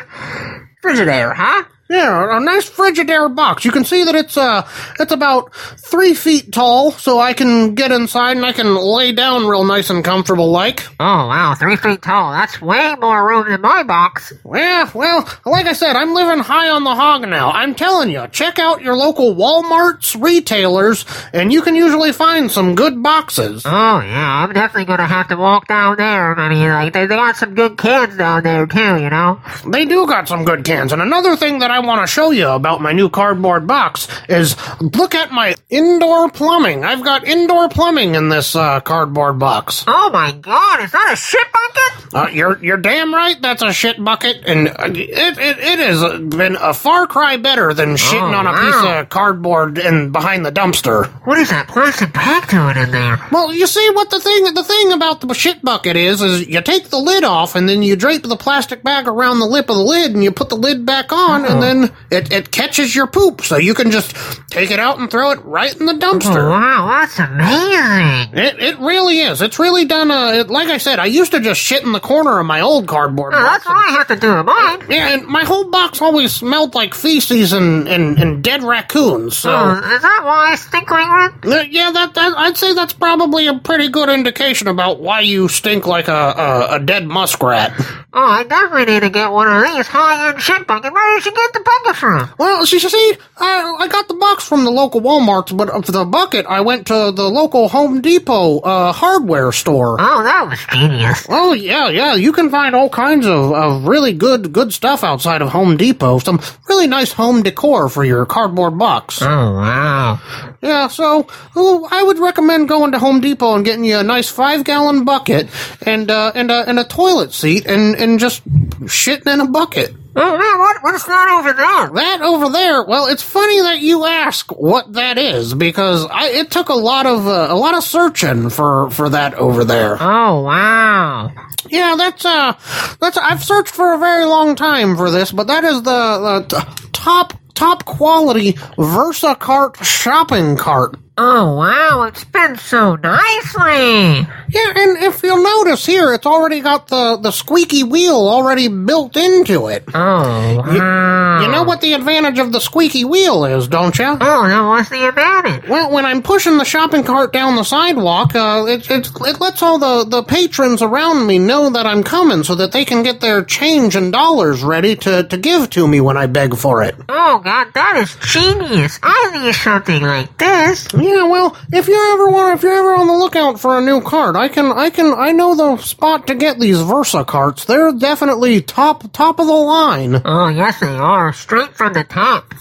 Frigidaire, 0.83 1.33
huh? 1.33 1.63
Yeah, 1.91 2.37
a 2.37 2.39
nice 2.39 2.69
Frigidaire 2.69 3.35
box. 3.35 3.65
You 3.65 3.71
can 3.71 3.83
see 3.83 4.05
that 4.05 4.15
it's 4.15 4.37
uh 4.37 4.65
it's 4.97 5.11
about 5.11 5.53
three 5.53 6.13
feet 6.13 6.53
tall, 6.53 6.91
so 6.91 7.19
I 7.19 7.33
can 7.33 7.75
get 7.75 7.91
inside 7.91 8.37
and 8.37 8.45
I 8.45 8.53
can 8.53 8.75
lay 8.75 9.11
down 9.11 9.45
real 9.45 9.65
nice 9.65 9.89
and 9.89 10.01
comfortable 10.01 10.49
like. 10.49 10.85
Oh 11.01 11.27
wow, 11.27 11.53
three 11.59 11.75
feet 11.75 12.01
tall. 12.01 12.31
That's 12.31 12.61
way 12.61 12.95
more 13.01 13.27
room 13.27 13.49
than 13.49 13.59
my 13.59 13.83
box. 13.83 14.31
Yeah, 14.45 14.89
well, 14.93 15.27
like 15.45 15.65
I 15.65 15.73
said, 15.73 15.97
I'm 15.97 16.13
living 16.13 16.39
high 16.39 16.69
on 16.69 16.85
the 16.85 16.95
hog 16.95 17.27
now. 17.27 17.51
I'm 17.51 17.75
telling 17.75 18.09
you, 18.09 18.25
check 18.29 18.57
out 18.57 18.81
your 18.81 18.95
local 18.95 19.35
Walmart's 19.35 20.15
retailers, 20.15 21.03
and 21.33 21.51
you 21.51 21.61
can 21.61 21.75
usually 21.75 22.13
find 22.13 22.49
some 22.49 22.73
good 22.73 23.03
boxes. 23.03 23.63
Oh 23.65 23.99
yeah, 23.99 24.45
I'm 24.45 24.53
definitely 24.53 24.85
gonna 24.85 25.07
have 25.07 25.27
to 25.27 25.35
walk 25.35 25.67
down 25.67 25.97
there. 25.97 26.39
I 26.39 26.47
mean, 26.47 26.69
like 26.69 26.93
they, 26.93 27.05
they 27.05 27.15
got 27.15 27.35
some 27.35 27.53
good 27.53 27.77
cans 27.77 28.15
down 28.15 28.43
there 28.43 28.65
too, 28.65 28.97
you 29.03 29.09
know. 29.09 29.41
They 29.67 29.83
do 29.83 30.07
got 30.07 30.29
some 30.29 30.45
good 30.45 30.63
cans. 30.63 30.93
And 30.93 31.01
another 31.01 31.35
thing 31.35 31.59
that 31.59 31.69
I 31.69 31.80
want 31.85 32.01
to 32.01 32.07
show 32.07 32.31
you 32.31 32.47
about 32.49 32.81
my 32.81 32.91
new 32.93 33.09
cardboard 33.09 33.67
box 33.67 34.07
is 34.29 34.55
look 34.81 35.15
at 35.15 35.31
my 35.31 35.55
indoor 35.69 36.29
plumbing. 36.29 36.83
I've 36.83 37.03
got 37.03 37.25
indoor 37.27 37.69
plumbing 37.69 38.15
in 38.15 38.29
this 38.29 38.55
uh, 38.55 38.79
cardboard 38.81 39.39
box. 39.39 39.83
Oh 39.87 40.09
my 40.11 40.31
god, 40.31 40.83
is 40.83 40.91
that 40.91 41.09
a 41.13 41.15
shit 41.15 41.47
bucket? 41.51 42.13
Uh, 42.13 42.27
you're 42.31 42.57
you're 42.63 42.77
damn 42.77 43.13
right. 43.13 43.41
That's 43.41 43.61
a 43.61 43.71
shit 43.71 44.03
bucket, 44.03 44.43
and 44.45 44.67
uh, 44.67 44.73
it 44.89 45.37
it, 45.37 45.57
it 45.59 45.79
has 45.79 46.19
been 46.21 46.57
a 46.59 46.73
far 46.73 47.07
cry 47.07 47.37
better 47.37 47.73
than 47.73 47.95
shitting 47.95 48.21
Oh, 48.21 48.37
on 48.37 48.47
a 48.47 48.51
wow. 48.51 48.61
piece 48.65 48.91
of 49.01 49.09
cardboard 49.09 49.77
and 49.77 50.11
behind 50.11 50.45
the 50.45 50.51
dumpster. 50.51 51.07
What 51.25 51.37
is 51.39 51.49
that 51.49 51.67
plastic 51.67 52.13
bag 52.13 52.47
doing 52.49 52.77
in 52.77 52.91
there? 52.91 53.25
Well, 53.31 53.53
you 53.53 53.65
see 53.67 53.89
what 53.93 54.09
the 54.09 54.19
thing 54.19 54.53
the 54.53 54.63
thing 54.63 54.91
about 54.91 55.21
the 55.21 55.33
shit 55.33 55.61
bucket 55.63 55.95
is 55.95 56.21
is 56.21 56.47
you 56.47 56.61
take 56.61 56.89
the 56.89 56.97
lid 56.97 57.23
off 57.23 57.55
and 57.55 57.67
then 57.69 57.81
you 57.81 57.95
drape 57.95 58.23
the 58.23 58.35
plastic 58.37 58.83
bag 58.83 59.07
around 59.07 59.39
the 59.39 59.45
lip 59.45 59.69
of 59.69 59.75
the 59.77 59.81
lid 59.83 60.11
and 60.13 60.23
you 60.23 60.31
put 60.31 60.49
the 60.49 60.55
lid 60.57 60.85
back 60.85 61.11
on 61.13 61.45
and 61.45 61.61
then 61.63 61.70
it, 62.11 62.31
it 62.31 62.51
catches 62.51 62.95
your 62.95 63.07
poop 63.07 63.41
so 63.41 63.57
you 63.57 63.73
can 63.73 63.91
just 63.91 64.15
take 64.49 64.71
it 64.71 64.79
out 64.79 64.99
and 64.99 65.09
throw 65.09 65.31
it 65.31 65.43
right 65.45 65.75
in 65.79 65.85
the 65.85 65.93
dumpster. 65.93 66.43
Oh, 66.43 66.49
wow, 66.49 66.87
that's 67.01 67.17
amazing. 67.19 68.37
It, 68.37 68.59
it 68.59 68.79
really 68.79 69.19
is. 69.19 69.41
It's 69.41 69.59
really 69.59 69.85
done. 69.85 70.11
Uh, 70.11 70.31
it, 70.33 70.49
like 70.49 70.67
I 70.67 70.77
said, 70.77 70.99
I 70.99 71.05
used 71.05 71.31
to 71.31 71.39
just 71.39 71.59
shit 71.61 71.83
in 71.83 71.91
the 71.91 71.99
corner 71.99 72.39
of 72.39 72.45
my 72.45 72.61
old 72.61 72.87
cardboard 72.87 73.33
Oh, 73.33 73.37
box. 73.37 73.51
that's 73.51 73.65
what 73.65 73.75
I 73.77 73.91
have 73.97 74.07
to 74.07 74.15
do 74.15 74.31
in 74.39 74.45
mine. 74.45 74.81
Yeah, 74.89 75.13
and 75.15 75.27
my 75.27 75.43
whole 75.43 75.69
box 75.69 76.01
always 76.01 76.31
smelled 76.33 76.75
like 76.75 76.93
feces 76.93 77.53
and, 77.53 77.87
and, 77.87 78.17
and 78.19 78.43
dead 78.43 78.63
raccoons. 78.63 79.37
So 79.37 79.51
Oh, 79.51 79.71
is 79.95 80.01
that 80.01 80.21
why 80.23 80.51
I 80.51 80.55
stink 80.55 80.89
like 80.89 81.05
that? 81.41 81.49
Uh, 81.59 81.61
yeah, 81.69 81.91
that, 81.91 82.13
that 82.13 82.37
I'd 82.37 82.57
say 82.57 82.73
that's 82.73 82.93
probably 82.93 83.47
a 83.47 83.57
pretty 83.59 83.89
good 83.89 84.09
indication 84.09 84.67
about 84.67 84.99
why 84.99 85.21
you 85.21 85.47
stink 85.47 85.85
like 85.87 86.07
a 86.07 86.11
a, 86.11 86.75
a 86.75 86.79
dead 86.79 87.05
muskrat. 87.07 87.73
Oh, 88.13 88.19
I 88.19 88.43
definitely 88.43 88.93
need 88.93 88.99
to 89.01 89.09
get 89.09 89.31
one 89.31 89.47
of 89.47 89.63
these 89.73 89.87
high-end 89.87 90.41
shit 90.41 90.67
buckets. 90.67 90.93
Where 90.93 91.15
did 91.15 91.25
you 91.25 91.31
get 91.31 91.53
the 91.53 91.61
bucket 91.61 91.95
from? 91.95 92.29
Well, 92.37 92.65
see, 92.65 92.77
see, 92.77 93.13
I, 93.37 93.77
I 93.79 93.87
got 93.87 94.09
the 94.09 94.15
box 94.15 94.45
from 94.45 94.65
the 94.65 94.69
local 94.69 94.99
Walmart, 94.99 95.55
but 95.55 95.85
for 95.85 95.93
the 95.93 96.03
bucket, 96.03 96.45
I 96.45 96.59
went 96.59 96.87
to 96.87 97.13
the 97.13 97.29
local 97.29 97.69
Home 97.69 98.01
Depot 98.01 98.59
uh, 98.59 98.91
hardware 98.91 99.53
store. 99.53 99.95
Oh, 99.97 100.23
that 100.23 100.45
was 100.49 100.59
genius. 100.73 101.25
Oh 101.29 101.53
yeah, 101.53 101.87
yeah. 101.87 102.15
You 102.15 102.33
can 102.33 102.49
find 102.49 102.75
all 102.75 102.89
kinds 102.89 103.25
of, 103.25 103.53
of 103.53 103.87
really 103.87 104.11
good 104.11 104.51
good 104.51 104.73
stuff 104.73 105.05
outside 105.05 105.41
of 105.41 105.49
Home 105.49 105.77
Depot. 105.77 106.19
Some 106.19 106.41
really 106.67 106.87
nice 106.87 107.13
home 107.13 107.43
decor 107.43 107.87
for 107.87 108.03
your 108.03 108.25
cardboard 108.25 108.77
box. 108.77 109.21
Oh, 109.21 109.25
wow. 109.25 110.19
Yeah, 110.61 110.89
so 110.89 111.27
oh, 111.55 111.87
I 111.89 112.03
would 112.03 112.19
recommend 112.19 112.67
going 112.67 112.91
to 112.91 112.99
Home 112.99 113.21
Depot 113.21 113.55
and 113.55 113.63
getting 113.63 113.85
you 113.85 113.99
a 113.99 114.03
nice 114.03 114.29
five 114.29 114.65
gallon 114.65 115.05
bucket 115.05 115.47
and 115.85 116.11
uh, 116.11 116.33
and 116.35 116.51
a 116.51 116.67
and 116.67 116.77
a 116.77 116.83
toilet 116.83 117.31
seat 117.31 117.65
and 117.65 117.95
and 118.01 118.19
just 118.19 118.43
shitting 118.87 119.33
in 119.33 119.39
a 119.39 119.47
bucket. 119.47 119.95
Oh, 120.13 120.37
man, 120.37 120.59
what, 120.59 120.83
what's 120.83 121.05
that 121.05 121.29
over 121.39 121.53
there? 121.53 121.89
That 122.03 122.21
over 122.21 122.49
there. 122.49 122.83
Well, 122.83 123.07
it's 123.07 123.23
funny 123.23 123.61
that 123.61 123.79
you 123.79 124.05
ask 124.05 124.51
what 124.51 124.91
that 124.93 125.17
is 125.17 125.53
because 125.53 126.05
I, 126.11 126.27
it 126.29 126.51
took 126.51 126.67
a 126.67 126.73
lot 126.73 127.05
of 127.05 127.25
uh, 127.25 127.47
a 127.49 127.55
lot 127.55 127.75
of 127.77 127.83
searching 127.83 128.49
for 128.49 128.89
for 128.89 129.07
that 129.09 129.35
over 129.35 129.63
there. 129.63 129.97
Oh, 130.01 130.41
wow. 130.41 131.31
Yeah, 131.69 131.95
that's 131.97 132.25
uh, 132.25 132.53
that's 132.99 133.17
I've 133.17 133.43
searched 133.43 133.73
for 133.73 133.93
a 133.93 133.99
very 133.99 134.25
long 134.25 134.55
time 134.57 134.97
for 134.97 135.09
this, 135.11 135.31
but 135.31 135.47
that 135.47 135.63
is 135.63 135.81
the, 135.83 136.45
the 136.49 136.59
t- 136.59 136.89
top 136.91 137.33
top 137.53 137.85
quality 137.85 138.53
VersaCart 138.53 139.81
shopping 139.83 140.57
cart. 140.57 140.95
Oh, 141.17 141.55
wow, 141.57 142.03
it 142.03 142.15
spins 142.15 142.61
so 142.61 142.95
nicely. 142.95 144.25
Yeah, 144.49 144.73
and 144.75 145.03
if 145.03 145.21
you'll 145.23 145.43
notice 145.43 145.85
here, 145.85 146.13
it's 146.13 146.25
already 146.25 146.61
got 146.61 146.87
the, 146.87 147.17
the 147.17 147.31
squeaky 147.31 147.83
wheel 147.83 148.15
already 148.15 148.69
built 148.69 149.17
into 149.17 149.67
it. 149.67 149.83
Oh, 149.93 150.63
wow. 150.65 151.41
You 151.41 151.51
know 151.51 151.63
what 151.63 151.81
the 151.81 151.93
advantage 151.93 152.39
of 152.39 152.51
the 152.53 152.59
squeaky 152.61 153.03
wheel 153.05 153.43
is, 153.45 153.67
don't 153.67 153.97
you? 153.99 154.05
Oh, 154.05 154.47
no, 154.47 154.69
what's 154.69 154.89
the 154.89 155.07
advantage? 155.07 155.69
Well, 155.69 155.91
when 155.91 156.05
I'm 156.05 156.23
pushing 156.23 156.57
the 156.57 156.65
shopping 156.65 157.03
cart 157.03 157.33
down 157.33 157.55
the 157.55 157.63
sidewalk, 157.63 158.33
uh, 158.33 158.65
it, 158.67 158.89
it, 158.89 159.09
it 159.13 159.39
lets 159.41 159.61
all 159.61 159.79
the, 159.79 160.05
the 160.05 160.23
patrons 160.23 160.81
around 160.81 161.27
me 161.27 161.39
know 161.39 161.69
that 161.71 161.85
I'm 161.85 162.03
coming 162.03 162.43
so 162.43 162.55
that 162.55 162.71
they 162.71 162.85
can 162.85 163.03
get 163.03 163.19
their 163.19 163.43
change 163.43 163.95
and 163.97 164.11
dollars 164.13 164.63
ready 164.63 164.95
to, 164.97 165.23
to 165.23 165.37
give 165.37 165.69
to 165.71 165.87
me 165.87 165.99
when 165.99 166.15
I 166.17 166.27
beg 166.27 166.55
for 166.55 166.83
it. 166.83 166.95
Oh, 167.09 167.39
God, 167.43 167.67
that 167.73 167.97
is 167.97 168.15
genius. 168.31 168.97
I 169.03 169.43
need 169.43 169.53
something 169.55 170.01
like 170.01 170.37
this. 170.37 170.87
Yeah, 171.01 171.23
well, 171.23 171.57
if 171.73 171.87
you 171.87 172.13
ever 172.13 172.29
want, 172.29 172.55
if 172.55 172.63
you're 172.63 172.71
ever 172.77 172.95
on 172.95 173.07
the 173.07 173.13
lookout 173.13 173.59
for 173.59 173.77
a 173.77 173.81
new 173.81 174.01
cart, 174.01 174.35
I 174.35 174.47
can, 174.49 174.71
I 174.71 174.89
can, 174.89 175.13
I 175.13 175.31
know 175.31 175.55
the 175.55 175.77
spot 175.77 176.27
to 176.27 176.35
get 176.35 176.59
these 176.59 176.79
Versa 176.81 177.25
carts. 177.25 177.65
They're 177.65 177.91
definitely 177.93 178.61
top, 178.61 179.11
top 179.11 179.39
of 179.39 179.47
the 179.47 179.53
line. 179.53 180.21
Oh, 180.23 180.49
yes, 180.49 180.79
they 180.79 180.87
are. 180.87 181.33
Straight 181.33 181.75
from 181.75 181.93
the 181.93 182.03
top. 182.03 182.53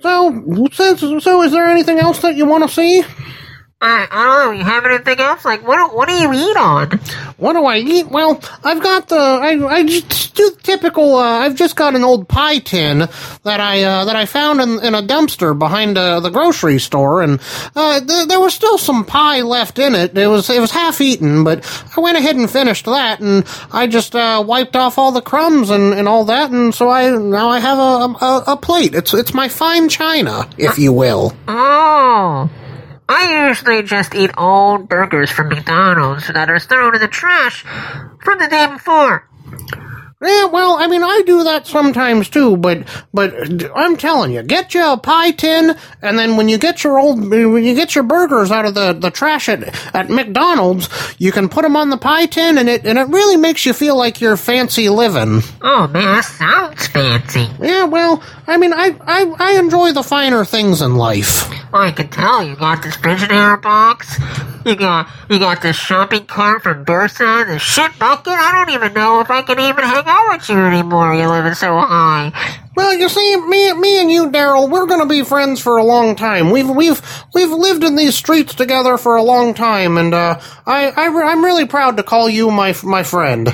So, 0.00 0.68
so, 0.72 1.18
so 1.20 1.42
is 1.42 1.52
there 1.52 1.68
anything 1.68 1.98
else 1.98 2.20
that 2.20 2.34
you 2.36 2.44
want 2.44 2.64
to 2.64 2.74
see? 2.74 3.04
I, 3.84 4.08
I 4.10 4.24
don't 4.24 4.44
know. 4.54 4.58
You 4.58 4.64
have 4.64 4.86
anything 4.86 5.20
else? 5.20 5.44
Like, 5.44 5.66
what, 5.66 5.94
what 5.94 6.08
do 6.08 6.14
you 6.14 6.32
eat 6.32 6.56
on? 6.56 6.90
What 7.36 7.52
do 7.52 7.64
I 7.66 7.78
eat? 7.78 8.08
Well, 8.08 8.40
I've 8.62 8.82
got 8.82 9.08
the 9.08 9.16
I 9.16 9.50
I 9.66 9.84
just 9.84 10.34
do 10.34 10.50
the 10.50 10.60
typical. 10.62 11.16
Uh, 11.16 11.40
I've 11.40 11.54
just 11.54 11.76
got 11.76 11.94
an 11.94 12.02
old 12.02 12.28
pie 12.28 12.60
tin 12.60 13.00
that 13.42 13.60
I 13.60 13.82
uh, 13.82 14.04
that 14.06 14.16
I 14.16 14.24
found 14.24 14.60
in, 14.60 14.82
in 14.82 14.94
a 14.94 15.02
dumpster 15.02 15.58
behind 15.58 15.98
uh, 15.98 16.20
the 16.20 16.30
grocery 16.30 16.78
store, 16.78 17.22
and 17.22 17.40
uh, 17.76 18.00
th- 18.00 18.28
there 18.28 18.40
was 18.40 18.54
still 18.54 18.78
some 18.78 19.04
pie 19.04 19.42
left 19.42 19.78
in 19.78 19.94
it. 19.94 20.16
It 20.16 20.28
was 20.28 20.48
it 20.48 20.60
was 20.60 20.70
half 20.70 21.00
eaten, 21.00 21.44
but 21.44 21.64
I 21.96 22.00
went 22.00 22.16
ahead 22.16 22.36
and 22.36 22.50
finished 22.50 22.86
that, 22.86 23.20
and 23.20 23.44
I 23.70 23.86
just 23.86 24.14
uh, 24.16 24.42
wiped 24.46 24.76
off 24.76 24.96
all 24.96 25.12
the 25.12 25.20
crumbs 25.20 25.70
and, 25.70 25.92
and 25.92 26.08
all 26.08 26.24
that, 26.26 26.50
and 26.50 26.74
so 26.74 26.88
I 26.88 27.10
now 27.10 27.48
I 27.50 27.58
have 27.60 27.78
a, 27.78 28.24
a 28.24 28.44
a 28.52 28.56
plate. 28.56 28.94
It's 28.94 29.12
it's 29.12 29.34
my 29.34 29.48
fine 29.48 29.88
china, 29.88 30.48
if 30.56 30.78
you 30.78 30.92
will. 30.92 31.34
Oh. 31.48 32.48
I 33.08 33.48
usually 33.48 33.82
just 33.82 34.14
eat 34.14 34.30
old 34.36 34.88
burgers 34.88 35.30
from 35.30 35.48
McDonald's 35.48 36.28
that 36.28 36.48
are 36.48 36.58
thrown 36.58 36.94
in 36.94 37.00
the 37.00 37.08
trash 37.08 37.62
from 38.22 38.38
the 38.38 38.48
day 38.48 38.66
before. 38.66 39.28
Yeah, 40.24 40.46
well, 40.46 40.76
I 40.76 40.86
mean, 40.86 41.02
I 41.04 41.22
do 41.26 41.44
that 41.44 41.66
sometimes 41.66 42.30
too, 42.30 42.56
but 42.56 42.88
but 43.12 43.34
I'm 43.76 43.96
telling 43.96 44.32
you, 44.32 44.42
get 44.42 44.72
you 44.72 44.84
a 44.92 44.96
pie 44.96 45.32
tin, 45.32 45.76
and 46.00 46.18
then 46.18 46.36
when 46.38 46.48
you 46.48 46.56
get 46.56 46.82
your 46.82 46.98
old 46.98 47.20
when 47.28 47.62
you 47.62 47.74
get 47.74 47.94
your 47.94 48.04
burgers 48.04 48.50
out 48.50 48.64
of 48.64 48.74
the, 48.74 48.94
the 48.94 49.10
trash 49.10 49.48
at 49.50 49.62
at 49.94 50.08
McDonald's, 50.08 50.88
you 51.18 51.30
can 51.30 51.48
put 51.50 51.62
them 51.62 51.76
on 51.76 51.90
the 51.90 51.98
pie 51.98 52.26
tin, 52.26 52.56
and 52.56 52.68
it 52.70 52.86
and 52.86 52.98
it 52.98 53.08
really 53.08 53.36
makes 53.36 53.66
you 53.66 53.74
feel 53.74 53.96
like 53.96 54.20
you're 54.22 54.38
fancy 54.38 54.88
living. 54.88 55.42
Oh 55.60 55.88
man, 55.88 56.16
that 56.16 56.24
sounds 56.24 56.86
fancy. 56.86 57.46
Yeah, 57.60 57.84
well, 57.84 58.22
I 58.46 58.56
mean, 58.56 58.72
I 58.72 58.96
I, 59.02 59.34
I 59.38 59.58
enjoy 59.58 59.92
the 59.92 60.02
finer 60.02 60.44
things 60.46 60.80
in 60.80 60.96
life. 60.96 61.48
Well, 61.70 61.82
I 61.82 61.92
can 61.92 62.08
tell 62.08 62.42
you 62.46 62.56
got 62.56 62.82
this 62.82 62.96
Frigidaire 62.96 63.60
box. 63.60 64.18
You 64.64 64.76
got 64.76 65.10
you 65.28 65.38
got 65.38 65.60
this 65.60 65.76
shopping 65.76 66.24
cart 66.24 66.62
from 66.62 66.86
Versa, 66.86 67.44
the 67.46 67.58
shit 67.58 67.98
bucket. 67.98 68.32
I 68.32 68.64
don't 68.64 68.74
even 68.74 68.94
know 68.94 69.20
if 69.20 69.30
I 69.30 69.42
can 69.42 69.60
even 69.60 69.84
hang 69.84 70.04
out 70.06 70.13
with 70.30 70.48
you 70.48 70.58
anymore. 70.58 71.14
You're 71.14 71.28
living 71.28 71.54
so 71.54 71.78
high. 71.78 72.32
Well, 72.76 72.94
you 72.94 73.08
see, 73.08 73.36
me, 73.36 73.72
me 73.74 74.00
and 74.00 74.10
you, 74.10 74.30
Daryl, 74.30 74.68
we're 74.68 74.86
going 74.86 75.00
to 75.00 75.06
be 75.06 75.22
friends 75.22 75.60
for 75.60 75.76
a 75.76 75.84
long 75.84 76.16
time. 76.16 76.50
We've, 76.50 76.68
we've, 76.68 77.00
we've 77.34 77.50
lived 77.50 77.84
in 77.84 77.96
these 77.96 78.16
streets 78.16 78.54
together 78.54 78.98
for 78.98 79.16
a 79.16 79.22
long 79.22 79.54
time, 79.54 79.96
and 79.96 80.12
uh, 80.12 80.40
I, 80.66 80.90
I, 80.90 81.06
I'm 81.06 81.44
really 81.44 81.66
proud 81.66 81.96
to 81.98 82.02
call 82.02 82.28
you 82.28 82.50
my, 82.50 82.74
my 82.82 83.02
friend. 83.02 83.52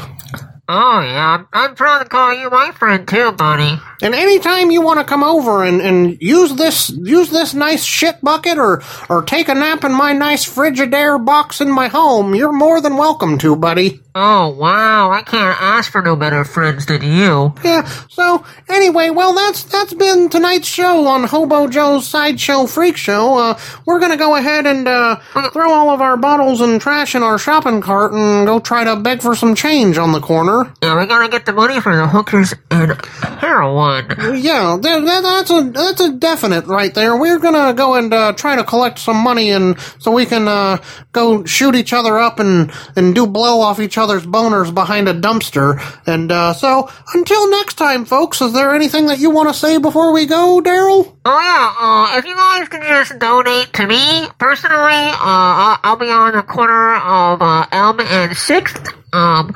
Oh 0.73 1.00
yeah, 1.00 1.37
I'm, 1.37 1.49
I'm 1.52 1.75
proud 1.75 1.99
to 1.99 2.09
call 2.09 2.33
you 2.33 2.49
my 2.49 2.71
friend 2.71 3.07
too, 3.07 3.33
buddy. 3.33 3.76
And 4.02 4.14
anytime 4.14 4.71
you 4.71 4.83
want 4.83 5.00
to 5.00 5.05
come 5.05 5.25
over 5.25 5.64
and, 5.64 5.81
and 5.81 6.23
use 6.23 6.55
this 6.55 6.90
use 6.90 7.29
this 7.29 7.55
nice 7.55 7.83
shit 7.83 8.21
bucket 8.23 8.57
or 8.57 8.81
or 9.09 9.23
take 9.23 9.49
a 9.49 9.55
nap 9.57 9.83
in 9.83 9.93
my 9.93 10.12
nice 10.12 10.47
Frigidaire 10.49 11.25
box 11.25 11.61
in 11.61 11.73
my 11.73 11.88
home, 11.88 12.37
you're 12.37 12.52
more 12.52 12.81
than 12.81 12.97
welcome 12.97 13.37
to, 13.38 13.57
buddy. 13.57 14.00
Oh 14.12 14.49
wow, 14.49 15.12
I 15.12 15.23
can't 15.23 15.61
ask 15.62 15.93
for 15.93 16.02
no 16.02 16.17
better 16.17 16.45
friends 16.45 16.87
than 16.87 17.02
you. 17.02 17.55
Yeah. 17.62 17.85
So 18.09 18.45
anyway, 18.69 19.11
well 19.11 19.35
that's 19.35 19.62
that's 19.62 19.95
been 19.95 20.29
tonight's 20.29 20.67
show 20.67 21.07
on 21.07 21.25
Hobo 21.25 21.69
Joe's 21.69 22.09
Sideshow 22.09 22.67
Freak 22.67 22.97
Show. 22.97 23.38
Uh, 23.38 23.61
we're 23.87 24.00
gonna 24.00 24.17
go 24.17 24.35
ahead 24.35 24.67
and 24.67 24.88
uh, 24.88 25.17
throw 25.52 25.73
all 25.73 25.90
of 25.90 26.00
our 26.00 26.17
bottles 26.17 26.61
and 26.61 26.81
trash 26.81 27.14
in 27.14 27.23
our 27.23 27.38
shopping 27.38 27.81
cart 27.81 28.12
and 28.12 28.47
go 28.47 28.59
try 28.59 28.83
to 28.83 28.97
beg 28.97 29.23
for 29.23 29.37
some 29.37 29.55
change 29.55 29.97
on 29.97 30.11
the 30.11 30.21
corner. 30.21 30.75
Yeah, 30.83 30.99
we 30.99 31.07
gotta 31.07 31.29
get 31.29 31.47
the 31.47 31.52
money 31.52 31.81
for 31.81 31.95
the 31.95 32.09
hookers 32.09 32.52
and 32.71 33.00
heroin. 33.40 34.07
Yeah, 34.43 34.76
that, 34.81 35.05
that, 35.05 35.23
that's 35.23 35.50
a 35.50 35.71
that's 35.71 36.00
a 36.00 36.12
definite 36.14 36.67
right 36.67 36.93
there. 36.93 37.17
We're 37.17 37.38
gonna 37.38 37.75
go 37.75 37.95
and 37.95 38.12
uh, 38.12 38.33
try 38.33 38.57
to 38.57 38.64
collect 38.64 38.99
some 38.99 39.19
money 39.19 39.50
and 39.50 39.79
so 40.00 40.11
we 40.11 40.26
can 40.26 40.49
uh, 40.49 40.79
go 41.12 41.45
shoot 41.45 41.76
each 41.76 41.93
other 41.93 42.19
up 42.19 42.40
and 42.40 42.73
and 42.97 43.14
do 43.14 43.25
blow 43.29 43.61
off 43.61 43.79
each 43.79 43.99
other's 44.00 44.26
boners 44.26 44.75
behind 44.75 45.09
a 45.09 45.14
dumpster. 45.14 45.80
And 46.07 46.33
uh, 46.33 46.54
so 46.54 46.90
until 47.14 47.50
next 47.50 47.75
time, 47.75 48.04
folks, 48.04 48.40
is 48.40 48.52
there 48.52 48.75
anything 48.75 49.07
that 49.07 49.19
you 49.19 49.30
want 49.30 49.49
to 49.49 49.54
say 49.54 49.78
before 49.78 50.12
we 50.12 50.26
go, 50.26 50.61
Daryl? 50.64 51.16
Oh 51.25 51.40
yeah, 51.40 52.14
uh, 52.14 52.19
if 52.19 52.25
you 52.25 52.35
guys 52.35 52.69
can 52.69 52.83
just 52.83 53.19
donate 53.19 53.73
to 53.75 53.87
me 53.87 54.26
personally, 54.38 55.11
uh, 55.12 55.76
I'll, 55.83 55.97
be 55.97 56.09
on 56.09 56.33
the 56.33 56.42
corner 56.42 56.97
of 56.97 57.42
uh, 57.42 57.66
Elm 57.71 58.00
and 58.00 58.37
Sixth, 58.37 58.95
um, 59.12 59.54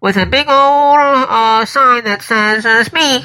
with 0.00 0.16
a 0.16 0.26
big 0.26 0.48
old 0.48 0.98
uh, 0.98 1.64
sign 1.64 2.04
that 2.04 2.22
says 2.22 2.64
uh, 2.64 2.78
"It's 2.80 2.92
me." 2.92 3.24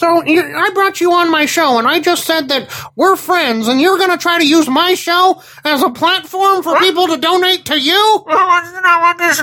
So 0.00 0.24
you, 0.24 0.40
I 0.40 0.70
brought 0.72 0.98
you 1.02 1.12
on 1.12 1.30
my 1.30 1.44
show, 1.44 1.78
and 1.78 1.86
I 1.86 2.00
just 2.00 2.24
said 2.24 2.48
that 2.48 2.72
we're 2.96 3.16
friends, 3.16 3.68
and 3.68 3.78
you're 3.78 3.98
gonna 3.98 4.16
try 4.16 4.38
to 4.38 4.46
use 4.48 4.66
my 4.66 4.94
show 4.94 5.42
as 5.62 5.82
a 5.82 5.90
platform 5.90 6.62
for 6.62 6.74
people 6.78 7.06
to 7.08 7.18
donate 7.18 7.66
to 7.66 7.78
you. 7.78 8.24
Well, 8.24 8.64
isn't 8.64 8.82
what 8.82 9.18
this? 9.18 9.36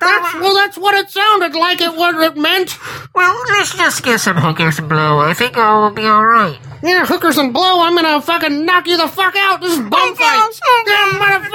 That's, 0.00 0.34
well, 0.40 0.54
that's 0.54 0.78
what 0.78 0.94
it 0.94 1.10
sounded 1.10 1.54
like. 1.54 1.82
It 1.82 1.94
what 1.94 2.14
it 2.14 2.38
meant. 2.38 2.78
Well, 3.14 3.36
let's 3.50 3.76
just 3.76 4.02
get 4.02 4.18
some 4.20 4.38
hookers 4.38 4.78
and 4.78 4.88
blow. 4.88 5.18
I 5.18 5.34
think 5.34 5.58
I 5.58 5.74
will 5.78 5.90
be 5.90 6.06
all 6.06 6.24
right. 6.24 6.58
Yeah, 6.82 7.04
hookers 7.04 7.36
and 7.36 7.52
blow. 7.52 7.82
I'm 7.82 7.94
gonna 7.94 8.22
fucking 8.22 8.64
knock 8.64 8.86
you 8.86 8.96
the 8.96 9.08
fuck 9.08 9.36
out. 9.36 9.60
This 9.60 9.72
is 9.72 9.80
bum 9.80 10.16
fights. 10.16 10.58
Yeah, 10.86 11.12
motherfucker. 11.20 11.52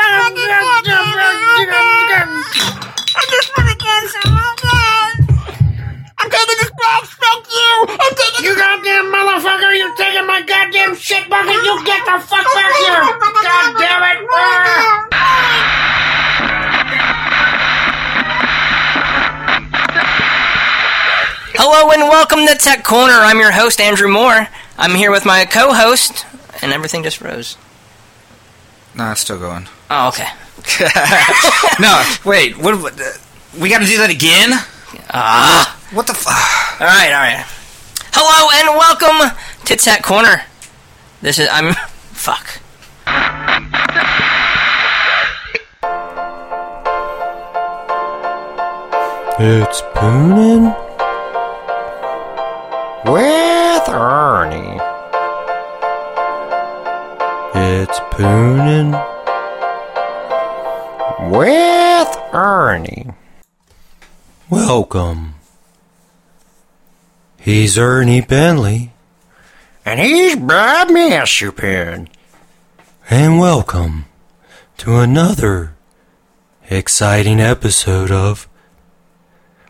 I 3.16 3.26
just 3.32 3.58
want 3.58 3.70
to 3.70 3.76
get 3.84 4.10
some 4.14 4.32
hookers. 4.38 4.93
I'm 6.34 6.40
taking 6.48 6.58
this 6.66 6.72
box. 6.72 7.14
Thank 7.14 7.46
you. 7.46 7.86
I'm 7.90 8.16
taking 8.16 8.46
You 8.46 8.56
goddamn 8.56 9.06
motherfucker! 9.14 9.78
You're 9.78 9.96
taking 9.96 10.26
my 10.26 10.42
goddamn 10.42 10.96
shit 10.96 11.30
bucket? 11.30 11.54
You 11.54 11.86
get 11.86 12.04
the 12.06 12.20
fuck 12.26 12.44
back 12.56 12.74
here! 12.82 13.04
God 13.22 13.78
damn 13.78 14.02
it! 14.02 14.18
Hello 21.56 21.92
and 21.92 22.02
welcome 22.10 22.48
to 22.48 22.56
Tech 22.56 22.84
Corner. 22.84 23.14
I'm 23.14 23.38
your 23.40 23.52
host, 23.52 23.80
Andrew 23.80 24.10
Moore. 24.10 24.48
I'm 24.80 24.96
here 24.96 25.12
with 25.12 25.26
my 25.26 25.46
co 25.46 25.72
host, 25.72 26.26
and 26.64 26.74
everything 26.74 27.04
just 27.04 27.18
froze. 27.18 27.58
Nah, 28.96 29.12
it's 29.12 29.22
still 29.22 29.38
going. 29.38 29.68
Oh, 29.92 30.08
okay. 30.08 30.30
no, 31.80 32.04
wait. 32.26 32.58
What? 32.58 32.82
what 32.82 33.00
uh, 33.00 33.12
we 33.60 33.70
got 33.70 33.80
to 33.80 33.86
do 33.86 34.00
that 34.00 34.10
again? 34.10 34.50
Ah. 35.12 35.80
What 35.94 36.08
the 36.08 36.14
f- 36.14 36.28
All 36.82 36.88
right, 36.88 37.14
all 37.14 37.22
right. 37.22 37.46
Hello 38.14 38.50
and 38.54 38.78
welcome 38.78 39.38
to 39.66 39.76
Tech 39.76 40.02
Corner. 40.02 40.42
This 41.22 41.38
is 41.38 41.48
I'm 41.52 41.74
fuck. 42.12 42.60
It's 49.40 49.82
Poonin 49.96 50.74
with 53.06 53.90
Ernie. 53.90 54.80
It's 57.56 58.00
Poonin 58.12 58.92
with 61.32 62.18
Ernie. 62.34 63.08
Welcome. 64.50 65.36
He's 67.44 67.78
Ernie 67.78 68.22
Bentley. 68.22 68.94
And 69.84 70.00
he's 70.00 70.38
Bob 70.38 70.90
Masterpin. 70.92 72.08
And 73.10 73.38
welcome 73.38 74.06
to 74.78 74.96
another 74.96 75.76
exciting 76.70 77.42
episode 77.42 78.12
of 78.12 78.48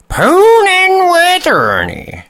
Poonin' 0.07 1.11
with 1.11 1.47
Ernie. 1.47 2.25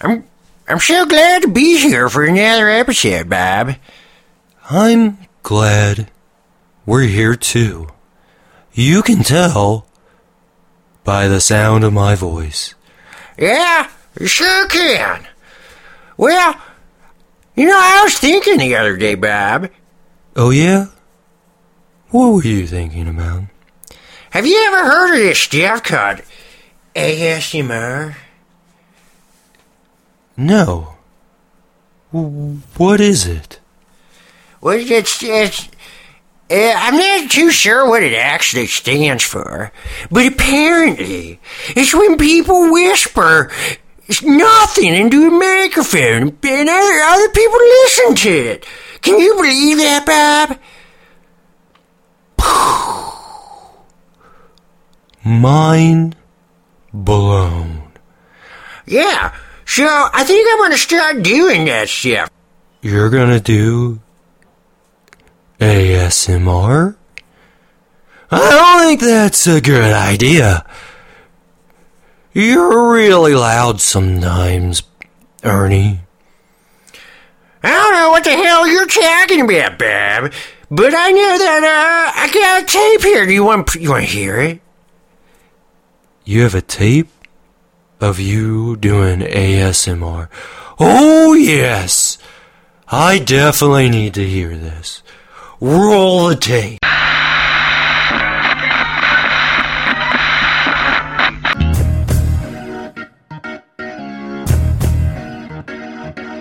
I'm 0.00 0.24
I'm 0.68 0.78
so 0.78 1.06
glad 1.06 1.42
to 1.42 1.48
be 1.48 1.78
here 1.78 2.08
for 2.08 2.22
another 2.22 2.70
episode, 2.70 3.28
Bob. 3.28 3.74
I'm 4.70 5.18
glad 5.42 6.08
we're 6.86 7.08
here 7.08 7.34
too. 7.34 7.88
You 8.74 9.02
can 9.02 9.24
tell 9.24 9.88
by 11.02 11.26
the 11.26 11.40
sound 11.40 11.82
of 11.82 11.92
my 11.92 12.14
voice. 12.14 12.76
Yeah, 13.36 13.90
you 14.18 14.26
sure 14.26 14.66
can. 14.68 15.26
Well, 16.16 16.56
you 17.56 17.66
know, 17.66 17.78
I 17.78 18.02
was 18.04 18.18
thinking 18.18 18.58
the 18.58 18.76
other 18.76 18.96
day, 18.96 19.14
Bob. 19.14 19.70
Oh, 20.36 20.50
yeah? 20.50 20.86
What 22.10 22.32
were 22.32 22.42
you 22.42 22.66
thinking 22.66 23.08
about? 23.08 23.44
Have 24.30 24.46
you 24.46 24.64
ever 24.66 24.84
heard 24.84 25.14
of 25.14 25.18
this 25.18 25.38
stuff 25.38 25.82
called 25.82 26.22
ASMR? 26.94 28.16
No. 30.36 30.94
What 32.10 33.00
is 33.00 33.26
it? 33.26 33.60
Well, 34.60 34.76
it's, 34.78 35.22
it's 35.22 35.68
uh, 36.50 36.74
I'm 36.76 36.96
not 36.96 37.30
too 37.30 37.50
sure 37.50 37.88
what 37.88 38.02
it 38.02 38.14
actually 38.14 38.66
stands 38.66 39.24
for, 39.24 39.72
but 40.10 40.26
apparently 40.26 41.40
it's 41.68 41.94
when 41.94 42.18
people 42.18 42.70
whisper 42.70 43.50
nothing 44.22 44.94
into 44.94 45.26
a 45.26 45.30
microphone 45.30 46.36
and 46.42 46.68
other, 46.68 47.00
other 47.00 47.28
people 47.30 47.58
listen 47.58 48.14
to 48.14 48.30
it. 48.30 48.66
Can 49.00 49.18
you 49.18 49.34
believe 49.36 49.78
that, 49.78 50.06
Bob? 50.06 50.58
Mind 55.24 56.16
blown. 56.92 57.82
Yeah, 58.86 59.34
so 59.64 59.84
I 59.86 60.24
think 60.24 60.46
I'm 60.52 60.58
gonna 60.58 60.76
start 60.76 61.22
doing 61.22 61.64
that 61.66 61.88
stuff. 61.88 62.30
You're 62.82 63.08
gonna 63.08 63.40
do 63.40 64.00
ASMR? 65.58 66.96
I 68.30 68.38
don't 68.38 68.86
think 68.86 69.00
that's 69.00 69.46
a 69.46 69.60
good 69.60 69.92
idea. 69.92 70.66
You're 72.34 72.90
really 72.92 73.34
loud 73.34 73.80
sometimes, 73.80 74.82
Ernie. 75.44 76.00
I 77.62 77.70
don't 77.70 77.92
know 77.92 78.10
what 78.10 78.24
the 78.24 78.32
hell 78.32 78.66
you're 78.66 78.86
talking 78.86 79.42
about, 79.42 79.78
Bob, 79.78 80.32
but 80.68 80.92
I 80.92 81.12
know 81.12 81.38
that 81.38 81.62
uh, 81.62 82.20
I 82.20 82.30
got 82.34 82.62
a 82.62 82.66
tape 82.66 83.02
here. 83.02 83.24
Do 83.24 83.32
you 83.32 83.44
want 83.44 83.72
you 83.76 83.90
want 83.90 84.04
to 84.04 84.10
hear 84.10 84.40
it? 84.40 84.60
You 86.24 86.42
have 86.42 86.56
a 86.56 86.60
tape 86.60 87.08
of 88.00 88.18
you 88.18 88.74
doing 88.76 89.20
ASMR. 89.20 90.28
Oh 90.80 91.34
yes, 91.34 92.18
I 92.88 93.20
definitely 93.20 93.90
need 93.90 94.12
to 94.14 94.28
hear 94.28 94.56
this. 94.56 95.04
Roll 95.60 96.28
the 96.28 96.36
tape. 96.36 96.80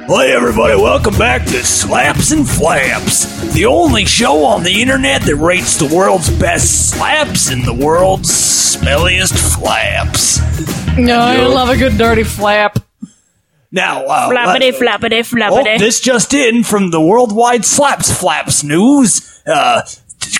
Hey 0.07 0.33
everybody, 0.33 0.75
welcome 0.75 1.17
back 1.17 1.45
to 1.45 1.63
Slaps 1.63 2.31
and 2.31 2.47
Flaps, 2.47 3.53
the 3.53 3.65
only 3.65 4.05
show 4.05 4.45
on 4.45 4.63
the 4.63 4.81
internet 4.81 5.21
that 5.23 5.35
rates 5.37 5.77
the 5.77 5.93
world's 5.93 6.29
best 6.39 6.89
slaps 6.91 7.49
and 7.51 7.65
the 7.65 7.73
world's 7.73 8.29
smelliest 8.29 9.37
flaps. 9.57 10.39
No, 10.97 11.17
I 11.19 11.45
love 11.45 11.69
a 11.69 11.77
good 11.77 11.97
dirty 11.97 12.23
flap. 12.23 12.79
Now, 13.71 14.05
uh, 14.05 14.29
Flappity, 14.29 14.71
let- 14.79 15.01
flappity, 15.01 15.19
Oh, 15.19 15.23
flappity. 15.63 15.79
this 15.79 15.99
just 15.99 16.33
in 16.33 16.63
from 16.63 16.91
the 16.91 17.01
Worldwide 17.01 17.65
Slaps 17.65 18.11
Flaps 18.11 18.63
news. 18.63 19.41
Uh, 19.47 19.81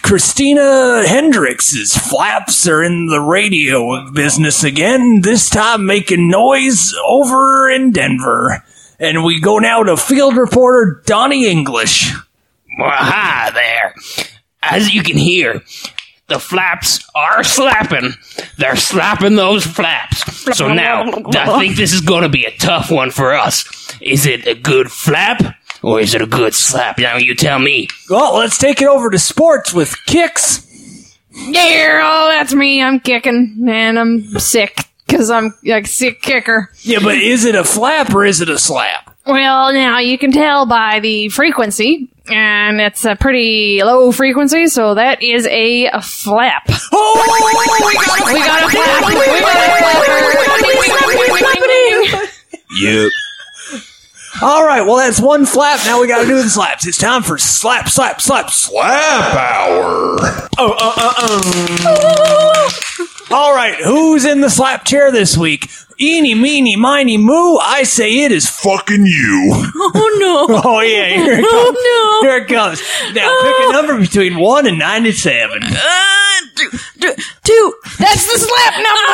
Christina 0.03 1.03
Hendricks' 1.07 1.97
flaps 1.97 2.67
are 2.67 2.83
in 2.83 3.07
the 3.07 3.19
radio 3.21 4.09
business 4.11 4.63
again, 4.63 5.21
this 5.21 5.49
time 5.49 5.85
making 5.85 6.29
noise 6.29 6.93
over 7.07 7.69
in 7.69 7.91
Denver. 7.91 8.63
And 8.99 9.23
we 9.23 9.39
go 9.39 9.57
now 9.59 9.83
to 9.83 9.97
field 9.97 10.37
reporter 10.37 11.01
Donnie 11.05 11.49
English. 11.49 12.13
Well, 12.77 12.89
hi 12.91 13.51
there. 13.51 13.95
As 14.61 14.93
you 14.93 15.03
can 15.03 15.17
hear, 15.17 15.61
the 16.27 16.39
flaps 16.39 17.07
are 17.13 17.43
slapping. 17.43 18.11
They're 18.57 18.75
slapping 18.75 19.35
those 19.35 19.65
flaps. 19.65 20.57
So 20.57 20.73
now, 20.73 21.03
I 21.03 21.59
think 21.59 21.75
this 21.75 21.93
is 21.93 22.01
going 22.01 22.23
to 22.23 22.29
be 22.29 22.45
a 22.45 22.57
tough 22.57 22.89
one 22.89 23.11
for 23.11 23.33
us. 23.33 23.65
Is 24.01 24.25
it 24.25 24.47
a 24.47 24.55
good 24.55 24.91
flap 24.91 25.55
or 25.81 25.99
is 25.99 26.15
it 26.15 26.21
a 26.21 26.27
good 26.27 26.53
slap? 26.53 26.97
Now 26.97 27.17
you 27.17 27.35
tell 27.35 27.59
me. 27.59 27.87
Well, 28.09 28.37
let's 28.37 28.57
take 28.57 28.81
it 28.81 28.87
over 28.87 29.09
to 29.09 29.19
sports 29.19 29.73
with 29.73 29.95
kicks. 30.05 30.61
Yeah, 31.35 32.01
oh, 32.03 32.27
that's 32.29 32.53
me. 32.53 32.81
I'm 32.81 32.99
kicking, 32.99 33.65
and 33.67 33.97
I'm 33.97 34.39
sick 34.39 34.77
because 35.13 35.29
I'm 35.29 35.53
like 35.63 35.85
sick 35.85 36.21
kicker. 36.21 36.71
Yeah, 36.81 36.99
but 36.99 37.15
is 37.15 37.45
it 37.45 37.53
a 37.53 37.63
flap 37.63 38.11
or 38.13 38.25
is 38.25 38.41
it 38.41 38.49
a 38.49 38.57
slap? 38.57 39.15
Well, 39.27 39.71
now 39.71 39.99
you 39.99 40.17
can 40.17 40.31
tell 40.31 40.65
by 40.65 40.99
the 40.99 41.29
frequency, 41.29 42.09
and 42.27 42.81
it's 42.81 43.05
a 43.05 43.15
pretty 43.15 43.81
low 43.83 44.11
frequency, 44.11 44.67
so 44.67 44.95
that 44.95 45.21
is 45.21 45.45
a, 45.45 45.85
a 45.85 46.01
flap. 46.01 46.63
Oh, 46.91 47.23
we 48.33 48.39
got 48.39 48.63
a, 48.63 48.69
flap! 48.69 49.03
we 49.05 49.19
got 49.19 49.49
a 49.49 49.49
flap. 49.49 50.01
We 50.79 50.89
got 50.89 51.09
a 51.09 52.09
flapper. 52.09 52.27
Yep. 52.81 53.11
All 54.41 54.65
right, 54.65 54.81
well, 54.81 54.97
that's 54.97 55.21
one 55.21 55.45
flap. 55.45 55.79
Now 55.85 56.01
we 56.01 56.07
got 56.07 56.21
to 56.21 56.27
do 56.27 56.41
the 56.41 56.49
slaps. 56.49 56.87
It's 56.87 56.97
time 56.97 57.21
for 57.21 57.37
slap, 57.37 57.87
slap, 57.87 58.19
slap, 58.19 58.49
slap 58.49 59.35
hour. 59.35 60.17
Oh, 60.57 60.75
uh, 60.77 60.93
uh, 60.97 61.13
uh. 61.85 62.69
All 63.33 63.55
right, 63.55 63.73
who's 63.83 64.25
in 64.25 64.41
the 64.41 64.49
slap 64.49 64.85
chair 64.85 65.11
this 65.11 65.35
week? 65.35 65.71
Eeny, 65.99 66.35
meeny, 66.35 66.75
miny, 66.75 67.17
moo. 67.17 67.57
I 67.57 67.81
say 67.81 68.19
it 68.19 68.31
is 68.31 68.47
fucking 68.47 69.07
you. 69.07 69.51
Oh 69.75 70.17
no. 70.19 70.61
Oh, 70.65 70.81
yeah, 70.81 71.07
here 71.17 71.39
it 71.39 71.43
oh, 71.43 71.49
comes. 71.49 71.77
Oh 71.79 72.21
no. 72.21 72.29
Here 72.29 72.37
it 72.43 72.47
comes. 72.47 72.81
Now 73.15 73.41
pick 73.41 73.59
a 73.59 73.63
oh. 73.65 73.71
number 73.71 73.99
between 73.99 74.37
1 74.37 74.67
and 74.67 74.77
97. 77.03 77.23
Two. 77.43 77.73
That's 77.99 78.25
the 78.31 78.39
slap 78.39 78.73
number. 78.75 79.13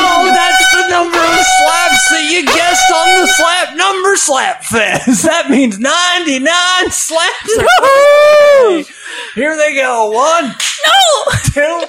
Oh, 0.00 0.30
that's 0.32 0.72
the 0.74 0.88
number 0.90 1.18
of 1.18 1.44
slaps 1.60 2.08
that 2.10 2.28
you 2.30 2.44
guessed 2.46 2.90
on 2.92 3.20
the 3.20 3.26
slap 3.26 3.76
number 3.76 4.16
slap 4.16 4.64
fest. 4.64 5.22
That 5.24 5.50
means 5.50 5.78
99 5.78 6.90
slaps. 6.90 7.58
are- 7.58 8.84
Here 9.34 9.56
they 9.56 9.74
go. 9.74 10.10
One, 10.10 10.46
No. 10.46 11.32
two, 11.52 11.60
No. 11.60 11.86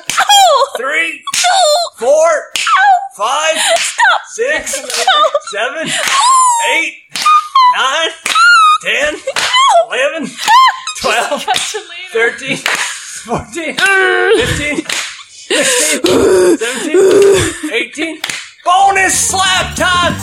three, 0.77 1.23
No. 1.33 1.97
four, 1.97 2.51
five, 3.15 3.57
Stop. 3.57 4.21
six, 4.27 4.77
No. 4.81 5.29
seven, 5.51 5.91
eight, 6.73 7.03
nine, 7.77 8.09
ten, 8.83 9.15
eleven, 9.85 10.31
twelve, 11.01 11.43
thirteen, 12.11 12.57
fourteen, 12.57 13.75
mm. 13.77 14.45
fifteen, 14.45 14.85
sixteen, 15.49 16.57
seventeen, 16.57 17.73
eighteen. 17.73 18.21
Bonus 18.65 19.29
slap 19.29 19.75
time! 19.75 20.13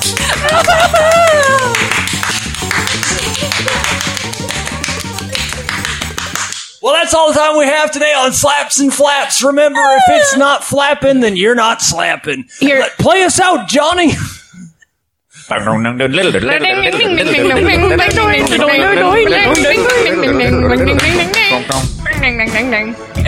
Well, 6.83 6.95
that's 6.95 7.15
all 7.15 7.33
the 7.33 7.39
time 7.39 7.57
we 7.57 7.65
have 7.65 7.91
today 7.91 8.13
on 8.13 8.33
Slaps 8.33 8.79
and 8.79 8.93
Flaps. 8.95 9.43
Remember, 9.43 9.81
if 9.81 10.03
it's 10.09 10.35
ah. 10.35 10.39
not 10.39 10.63
flapping, 10.63 11.21
then 11.21 11.37
you're 11.37 11.57
not 11.57 11.83
slapping. 11.83 12.45
Here. 12.61 12.79
Let- 12.79 12.93
play 12.99 13.25
us 13.25 13.41
out, 13.41 13.67
Johnny. 13.69 14.13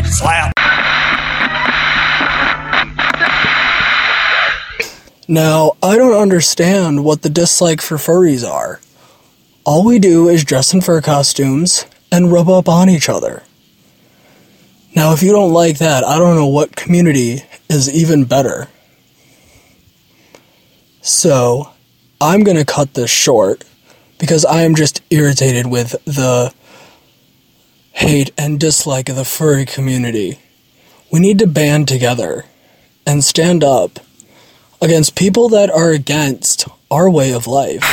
Slap. 0.04 0.57
Now, 5.30 5.72
I 5.82 5.96
don't 5.96 6.18
understand 6.18 7.04
what 7.04 7.20
the 7.20 7.28
dislike 7.28 7.82
for 7.82 7.98
furries 7.98 8.48
are. 8.48 8.80
All 9.62 9.84
we 9.84 9.98
do 9.98 10.26
is 10.26 10.42
dress 10.42 10.72
in 10.72 10.80
fur 10.80 11.02
costumes 11.02 11.84
and 12.10 12.32
rub 12.32 12.48
up 12.48 12.66
on 12.66 12.88
each 12.88 13.10
other. 13.10 13.42
Now, 14.96 15.12
if 15.12 15.22
you 15.22 15.32
don't 15.32 15.52
like 15.52 15.76
that, 15.78 16.02
I 16.02 16.18
don't 16.18 16.34
know 16.34 16.46
what 16.46 16.76
community 16.76 17.42
is 17.68 17.92
even 17.92 18.24
better. 18.24 18.68
So, 21.02 21.72
I'm 22.22 22.42
gonna 22.42 22.64
cut 22.64 22.94
this 22.94 23.10
short 23.10 23.64
because 24.18 24.46
I 24.46 24.62
am 24.62 24.74
just 24.74 25.02
irritated 25.10 25.66
with 25.66 25.94
the 26.06 26.54
hate 27.92 28.30
and 28.38 28.58
dislike 28.58 29.10
of 29.10 29.16
the 29.16 29.26
furry 29.26 29.66
community. 29.66 30.38
We 31.12 31.20
need 31.20 31.38
to 31.40 31.46
band 31.46 31.86
together 31.86 32.46
and 33.06 33.22
stand 33.22 33.62
up 33.62 34.00
against 34.80 35.16
people 35.16 35.48
that 35.50 35.70
are 35.70 35.90
against 35.90 36.68
our 36.90 37.10
way 37.10 37.32
of 37.32 37.46
life. 37.46 37.84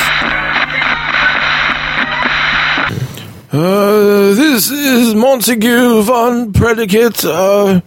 Uh, 3.51 4.33
this 4.33 4.69
is 4.69 5.15
Montague 5.15 6.03
von 6.03 6.51
Predicate. 6.51 7.23
Uh, 7.23 7.81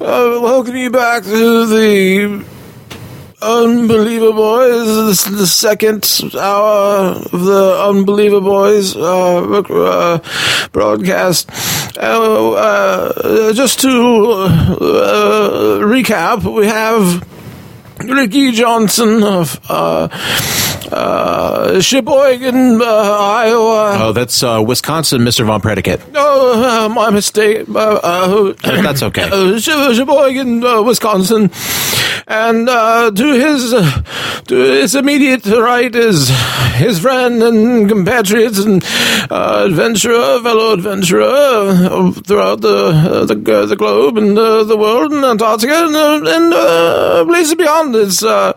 uh, 0.00 0.40
welcome 0.40 0.76
you 0.76 0.90
back 0.90 1.22
to 1.24 1.66
the 1.66 2.44
Unbeliever 3.42 4.32
Boys. 4.32 4.86
This 4.86 5.26
is 5.26 5.38
the 5.38 5.46
second 5.46 6.08
hour 6.34 7.16
of 7.32 7.44
the 7.44 7.84
Unbeliever 7.86 8.40
Boys 8.40 8.96
uh, 8.96 9.42
uh, 9.42 10.18
broadcast. 10.70 11.50
Uh, 11.98 12.52
uh, 12.52 13.52
just 13.52 13.80
to 13.80 13.90
uh, 13.90 15.80
recap, 15.82 16.44
we 16.50 16.66
have 16.66 17.28
Ricky 18.08 18.52
Johnson 18.52 19.22
of 19.22 19.60
uh, 19.68 20.08
uh, 20.92 21.80
Sheboygan, 21.80 22.80
uh, 22.82 22.84
Iowa. 22.84 23.96
Oh, 24.00 24.12
that's 24.12 24.42
uh, 24.42 24.62
Wisconsin, 24.66 25.22
Mr. 25.22 25.44
Von 25.46 25.60
Predicate. 25.60 26.00
Oh, 26.14 26.84
uh, 26.84 26.88
my 26.88 27.10
mistake. 27.10 27.66
Uh, 27.68 27.78
uh, 28.02 28.52
That's 28.62 29.02
okay. 29.02 29.28
Uh, 29.30 29.58
She- 29.58 29.94
Sheboygan, 29.94 30.64
uh, 30.64 30.82
Wisconsin, 30.82 31.50
and 32.26 32.68
uh, 32.68 33.10
to 33.10 33.32
his 33.32 33.72
uh, 33.72 34.02
to 34.46 34.54
his 34.56 34.94
immediate 34.94 35.44
right 35.46 35.94
is 35.94 36.28
his 36.74 36.98
friend 37.00 37.42
and 37.42 37.88
compatriot 37.88 38.58
and 38.58 38.84
uh, 39.30 39.64
adventurer, 39.66 40.40
fellow 40.42 40.72
adventurer 40.74 41.24
uh, 41.24 42.12
throughout 42.12 42.60
the 42.60 42.76
uh, 42.92 43.24
the, 43.24 43.34
uh, 43.62 43.66
the 43.66 43.76
globe 43.76 44.18
and 44.18 44.38
uh, 44.38 44.62
the 44.64 44.76
world 44.76 45.12
and 45.12 45.24
Antarctica 45.24 45.74
and, 45.86 45.96
uh, 45.96 46.30
and 46.36 46.54
uh, 46.54 47.24
places 47.24 47.54
beyond. 47.54 47.94
It's 47.96 48.22
uh, 48.22 48.52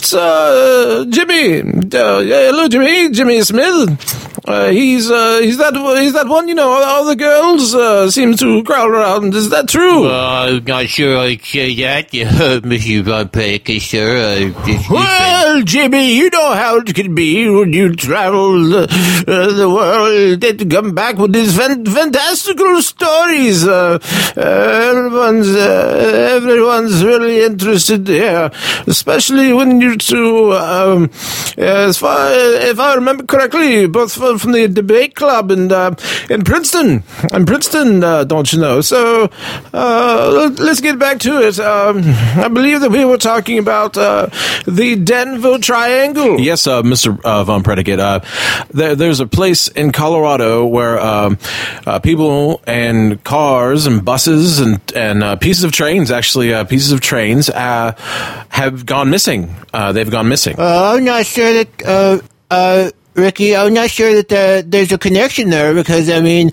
it's 0.00 0.14
uh, 0.14 1.04
Jimmy. 1.10 1.60
Uh, 1.60 2.20
yeah, 2.20 2.48
hello, 2.50 2.68
Jimmy. 2.68 3.10
Jimmy 3.10 3.42
Smith. 3.42 4.29
Uh, 4.46 4.68
he's 4.70 5.10
uh, 5.10 5.38
he's 5.42 5.58
that 5.58 5.74
he's 6.00 6.12
that 6.14 6.26
one. 6.26 6.48
You 6.48 6.54
know, 6.54 6.70
all 6.70 7.04
the 7.04 7.16
girls 7.16 7.74
uh, 7.74 8.10
seem 8.10 8.34
to 8.36 8.62
crowd 8.64 8.90
around. 8.90 9.34
Is 9.34 9.50
that 9.50 9.68
true? 9.68 10.06
Uh, 10.08 10.58
I'm 10.58 10.64
not 10.64 10.86
sure 10.88 11.18
I'd 11.18 11.42
say 11.44 11.74
that, 11.76 12.10
Mr. 12.10 13.02
Von 13.02 13.28
Predicate, 13.28 13.82
sir. 13.82 14.52
Uh, 14.54 14.76
Well, 14.90 15.62
Jimmy, 15.62 16.14
you 16.14 16.30
know 16.30 16.54
how 16.54 16.78
it 16.78 16.94
can 16.94 17.14
be 17.14 17.48
when 17.50 17.72
you 17.72 17.94
travel 17.94 18.52
the, 18.68 18.82
uh, 19.28 19.52
the 19.52 19.68
world 19.68 20.42
and 20.42 20.70
come 20.70 20.94
back 20.94 21.16
with 21.18 21.32
these 21.32 21.56
fan- 21.56 21.84
fantastical 21.84 22.80
stories. 22.82 23.66
Uh, 23.66 23.98
everyone's 24.36 25.48
uh, 25.54 26.32
everyone's 26.36 27.04
really 27.04 27.42
interested 27.44 28.06
here, 28.08 28.50
especially 28.86 29.52
when 29.52 29.80
you 29.80 29.96
two, 29.96 30.52
um, 30.54 31.10
as 31.58 31.98
far 31.98 32.30
if 32.32 32.78
I 32.80 32.94
remember 32.94 33.24
correctly, 33.24 33.86
both 33.86 34.12
from 34.38 34.50
from 34.50 34.60
the 34.60 34.66
debate 34.66 35.14
club 35.14 35.50
and 35.52 35.70
uh, 35.70 35.94
in 36.28 36.42
Princeton, 36.42 37.04
in 37.32 37.46
Princeton, 37.46 38.02
uh, 38.02 38.24
don't 38.24 38.52
you 38.52 38.58
know? 38.58 38.80
So 38.80 39.30
uh, 39.72 40.30
let- 40.32 40.58
let's 40.58 40.80
get 40.80 40.98
back 40.98 41.20
to 41.20 41.40
it. 41.46 41.60
Um, 41.60 42.02
I 42.36 42.48
believe 42.48 42.80
that 42.80 42.90
we 42.90 43.04
were 43.04 43.16
talking 43.18 43.58
about 43.58 43.96
uh, 43.96 44.26
the 44.66 44.96
Denver 44.96 45.58
Triangle. 45.58 46.40
Yes, 46.40 46.66
uh, 46.66 46.82
Mr. 46.82 47.20
Uh, 47.22 47.44
Von 47.44 47.62
Predicate. 47.62 48.00
Uh, 48.00 48.20
there, 48.72 48.96
there's 48.96 49.20
a 49.20 49.26
place 49.26 49.68
in 49.68 49.92
Colorado 49.92 50.66
where 50.66 50.98
um, 50.98 51.38
uh, 51.86 52.00
people 52.00 52.60
and 52.66 53.22
cars 53.22 53.86
and 53.86 54.04
buses 54.04 54.58
and 54.58 54.80
and 54.96 55.22
uh, 55.22 55.36
pieces 55.36 55.62
of 55.62 55.70
trains, 55.70 56.10
actually 56.10 56.52
uh, 56.52 56.64
pieces 56.64 56.90
of 56.90 57.00
trains, 57.00 57.48
uh, 57.50 57.92
have 58.48 58.84
gone 58.84 59.10
missing. 59.10 59.54
Uh, 59.72 59.92
they've 59.92 60.10
gone 60.10 60.28
missing. 60.28 60.56
Uh, 60.58 60.94
I'm 60.96 61.04
not 61.04 61.24
sure 61.24 61.52
that, 61.52 61.68
uh, 61.86 62.18
uh, 62.50 62.90
Ricky, 63.20 63.56
I'm 63.56 63.74
not 63.74 63.90
sure 63.90 64.14
that 64.14 64.28
there, 64.28 64.62
there's 64.62 64.92
a 64.92 64.98
connection 64.98 65.50
there 65.50 65.74
because 65.74 66.10
I 66.10 66.20
mean, 66.20 66.48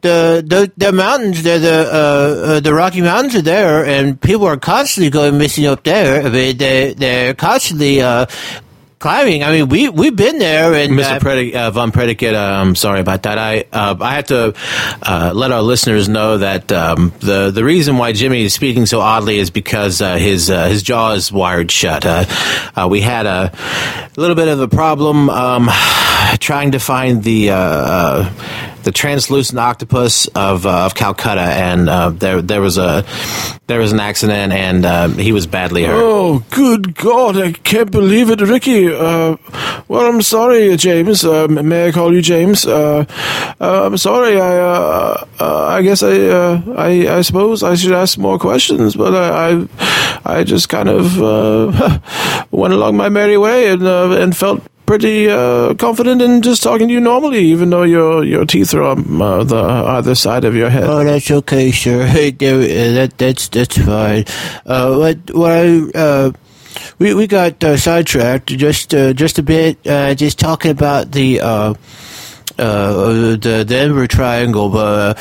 the 0.00 0.42
the, 0.46 0.72
the 0.76 0.92
mountains, 0.92 1.42
the 1.42 1.58
the 1.58 1.88
uh, 1.92 2.46
uh, 2.46 2.60
the 2.60 2.74
Rocky 2.74 3.00
Mountains 3.00 3.34
are 3.36 3.42
there, 3.42 3.84
and 3.84 4.20
people 4.20 4.46
are 4.46 4.56
constantly 4.56 5.10
going 5.10 5.38
missing 5.38 5.66
up 5.66 5.84
there. 5.84 6.26
I 6.26 6.30
mean, 6.30 6.56
they 6.56 6.94
they're 6.94 7.34
constantly 7.34 8.00
uh, 8.00 8.26
climbing. 8.98 9.42
I 9.44 9.52
mean, 9.52 9.68
we 9.68 9.88
we've 9.88 10.14
been 10.14 10.38
there, 10.38 10.74
and 10.74 10.92
Mr. 10.92 11.16
uh, 11.16 11.18
Predic- 11.20 11.54
uh, 11.54 11.70
Von 11.70 11.92
Predicate, 11.92 12.34
I'm 12.34 12.74
sorry 12.74 13.00
about 13.00 13.22
that. 13.24 13.38
I 13.38 13.64
uh, 13.72 13.96
I 14.00 14.14
had 14.14 14.26
to 14.26 14.54
uh, 15.02 15.32
let 15.34 15.52
our 15.52 15.62
listeners 15.62 16.08
know 16.08 16.38
that 16.38 16.70
um, 16.72 17.12
the 17.20 17.50
the 17.50 17.64
reason 17.64 17.98
why 17.98 18.12
Jimmy 18.12 18.44
is 18.44 18.54
speaking 18.54 18.86
so 18.86 19.00
oddly 19.00 19.38
is 19.38 19.50
because 19.50 20.00
uh, 20.00 20.16
his 20.16 20.50
uh, 20.50 20.68
his 20.68 20.82
jaw 20.82 21.12
is 21.12 21.32
wired 21.32 21.70
shut. 21.70 22.04
Uh, 22.04 22.24
uh, 22.76 22.88
we 22.90 23.00
had 23.00 23.26
a 23.26 23.52
little 24.16 24.36
bit 24.36 24.48
of 24.48 24.60
a 24.60 24.68
problem 24.68 25.30
um, 25.30 25.68
trying 26.38 26.72
to 26.72 26.78
find 26.78 27.22
the. 27.22 27.50
Uh, 28.88 28.90
uh, 28.90 28.92
the 28.92 28.92
translucent 28.92 29.58
octopus 29.58 30.26
of 30.28 30.66
uh, 30.66 30.86
of 30.86 30.94
Calcutta, 30.94 31.40
and 31.40 31.88
uh, 31.88 32.10
there 32.10 32.42
there 32.42 32.60
was 32.60 32.78
a 32.78 33.04
there 33.66 33.80
was 33.80 33.92
an 33.92 34.00
accident, 34.00 34.52
and 34.52 34.84
uh, 34.84 35.08
he 35.08 35.32
was 35.32 35.46
badly 35.46 35.84
hurt. 35.84 35.94
Oh, 35.94 36.44
good 36.50 36.94
God! 36.94 37.36
I 37.36 37.52
can't 37.52 37.90
believe 37.90 38.30
it, 38.30 38.40
Ricky. 38.40 38.88
Uh, 38.88 39.36
well, 39.88 40.06
I'm 40.06 40.22
sorry, 40.22 40.76
James. 40.76 41.24
Uh, 41.24 41.48
may 41.48 41.88
I 41.88 41.92
call 41.92 42.14
you 42.14 42.22
James? 42.22 42.66
Uh, 42.66 43.04
uh, 43.60 43.86
I'm 43.86 43.98
sorry. 43.98 44.40
I 44.40 44.58
uh, 44.58 45.26
uh, 45.40 45.66
I 45.66 45.82
guess 45.82 46.02
I, 46.02 46.16
uh, 46.28 46.62
I 46.76 47.18
I 47.18 47.22
suppose 47.22 47.62
I 47.62 47.74
should 47.74 47.92
ask 47.92 48.18
more 48.18 48.38
questions, 48.38 48.96
but 48.96 49.14
I 49.14 49.66
I, 50.24 50.40
I 50.40 50.44
just 50.44 50.68
kind 50.68 50.88
of 50.88 51.22
uh, 51.22 51.98
went 52.50 52.74
along 52.74 52.96
my 52.96 53.08
merry 53.08 53.36
way 53.36 53.68
and 53.70 53.82
uh, 53.82 54.10
and 54.12 54.36
felt 54.36 54.62
pretty 54.88 55.28
uh, 55.28 55.74
confident 55.74 56.22
in 56.22 56.40
just 56.40 56.62
talking 56.62 56.88
to 56.88 56.94
you 56.94 56.98
normally, 56.98 57.40
even 57.40 57.68
though 57.68 57.82
your 57.82 58.24
your 58.24 58.46
teeth 58.46 58.72
are 58.72 58.82
on 58.82 59.20
uh, 59.20 59.44
the 59.44 59.62
either 59.62 60.14
side 60.14 60.44
of 60.44 60.56
your 60.56 60.70
head. 60.70 60.84
Oh, 60.84 61.04
that's 61.04 61.30
okay, 61.30 61.70
sir. 61.70 62.06
Hey, 62.08 62.28
uh, 62.30 62.96
that 62.96 63.12
that's 63.18 63.48
that's 63.48 63.76
fine. 63.76 64.24
Uh, 64.64 64.96
what 64.96 65.18
what 65.34 65.52
I 65.52 65.66
uh, 65.94 66.32
we 66.98 67.12
we 67.12 67.26
got 67.26 67.62
uh, 67.62 67.76
sidetracked 67.76 68.46
just 68.46 68.90
just 68.90 69.38
a 69.38 69.42
bit, 69.42 69.82
just 70.16 70.38
talking 70.38 70.70
about 70.70 71.12
the 71.12 71.36
the 72.56 73.64
Denver 73.68 74.06
Triangle, 74.08 74.70
but. 74.70 75.20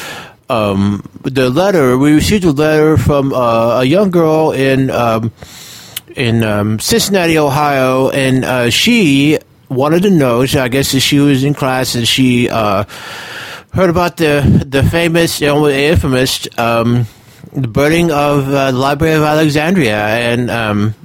Um, 0.49 1.03
the 1.23 1.49
letter 1.49 1.97
we 1.97 2.13
received 2.13 2.45
a 2.45 2.53
letter 2.53 2.95
from 2.95 3.33
a 3.33 3.83
young 3.83 4.11
girl 4.11 4.51
in 4.51 4.89
um, 4.89 5.33
in 6.15 6.41
um, 6.43 6.79
Cincinnati, 6.79 7.37
Ohio, 7.37 8.09
and 8.09 8.45
uh, 8.45 8.69
she 8.69 9.37
wanted 9.69 10.03
to 10.03 10.09
know. 10.09 10.41
I 10.41 10.67
guess 10.67 10.87
she 10.89 11.19
was 11.19 11.43
in 11.43 11.53
class 11.53 11.95
and 11.95 12.07
she 12.07 12.49
uh, 12.49 12.85
heard 13.73 13.89
about 13.89 14.17
the 14.17 14.65
the 14.67 14.83
famous, 14.83 15.41
know, 15.41 15.67
infamous 15.67 16.47
um, 16.57 17.05
the 17.53 17.67
burning 17.67 18.11
of 18.11 18.47
uh, 18.47 18.71
the 18.71 18.77
Library 18.77 19.15
of 19.15 19.23
Alexandria, 19.23 19.97
and 19.97 20.49
um, 20.49 20.95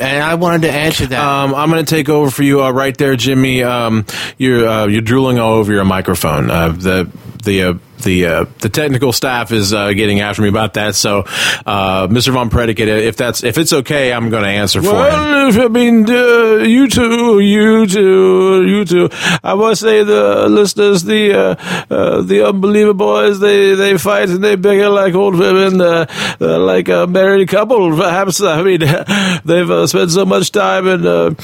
and 0.00 0.22
I 0.22 0.34
wanted 0.34 0.62
to 0.62 0.70
answer 0.70 1.06
that. 1.06 1.20
Um, 1.20 1.54
I'm 1.54 1.70
going 1.70 1.84
to 1.84 1.90
take 1.94 2.08
over 2.08 2.30
for 2.30 2.42
you 2.42 2.62
uh, 2.62 2.70
right 2.70 2.96
there, 2.96 3.16
Jimmy. 3.16 3.62
Um, 3.62 4.06
you're 4.36 4.66
uh, 4.66 4.86
you're 4.86 5.02
drooling 5.02 5.38
all 5.38 5.54
over 5.54 5.72
your 5.72 5.84
microphone. 5.84 6.50
Uh, 6.50 6.68
the 6.68 7.10
the 7.44 7.62
uh, 7.62 7.74
the 7.98 8.26
uh, 8.26 8.44
the 8.60 8.68
technical 8.68 9.12
staff 9.12 9.52
is 9.52 9.72
uh, 9.72 9.92
getting 9.92 10.20
after 10.20 10.42
me 10.42 10.48
about 10.48 10.74
that. 10.74 10.94
So, 10.94 11.20
uh, 11.66 12.08
Mr. 12.08 12.32
Von 12.32 12.50
Predicate, 12.50 12.88
if 12.88 13.16
that's 13.16 13.42
if 13.42 13.58
it's 13.58 13.72
okay, 13.72 14.12
I'm 14.12 14.30
going 14.30 14.42
to 14.42 14.48
answer 14.48 14.82
for 14.82 14.88
him. 14.88 14.94
Well, 14.94 15.48
if, 15.48 15.58
I 15.58 15.68
mean, 15.68 16.08
uh, 16.08 16.64
you 16.64 16.88
two, 16.88 17.40
you 17.40 17.86
two, 17.86 18.66
you 18.66 18.84
two. 18.84 19.08
I 19.42 19.54
must 19.54 19.80
say, 19.80 20.02
the 20.02 20.48
listeners, 20.48 21.02
the 21.04 21.34
uh, 21.34 21.94
uh, 21.94 22.22
the 22.22 22.48
unbelievable 22.48 22.94
boys, 22.94 23.40
they 23.40 23.74
they 23.74 23.96
fight 23.98 24.28
and 24.28 24.42
they 24.42 24.56
bicker 24.56 24.88
like 24.88 25.14
old 25.14 25.36
women, 25.36 25.80
uh, 25.80 26.06
uh, 26.40 26.58
like 26.58 26.88
a 26.88 27.06
married 27.06 27.48
couple. 27.48 27.96
Perhaps 27.96 28.40
I 28.40 28.62
mean, 28.62 28.80
they've 29.44 29.70
uh, 29.70 29.86
spent 29.86 30.10
so 30.10 30.24
much 30.24 30.50
time 30.52 30.86
in 30.86 31.06
uh, 31.06 31.34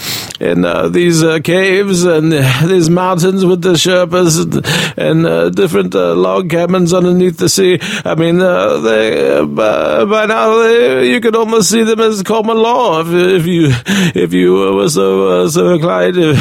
in 0.40 0.64
uh, 0.64 0.88
these 0.88 1.23
uh, 1.23 1.38
caves 1.40 2.05
and 2.05 2.33
these 2.64 2.90
mountains 2.90 3.45
with 3.45 3.62
the 3.62 3.73
Sherpas 3.75 4.43
and, 4.43 4.99
and 4.99 5.27
uh, 5.27 5.51
different 5.51 5.95
uh, 5.95 6.14
log 6.44 6.50
cabins 6.50 6.92
underneath 6.92 7.38
the 7.38 7.48
sea. 7.48 7.78
I 8.04 8.14
mean, 8.14 8.40
uh, 8.40 8.78
they 8.78 9.38
uh, 9.38 9.44
by, 9.46 10.26
now 10.26 10.62
they, 10.62 11.11
you 11.11 11.20
could 11.20 11.37
almost 11.37 11.70
see 11.70 11.83
them 11.83 12.00
as 12.00 12.22
common 12.22 12.57
law 12.57 13.00
if, 13.00 13.09
if 13.09 13.46
you 13.46 13.68
if 14.14 14.33
you 14.33 14.52
were 14.52 14.88
so 14.88 15.44
uh, 15.44 15.48
so 15.48 15.74
inclined. 15.74 16.16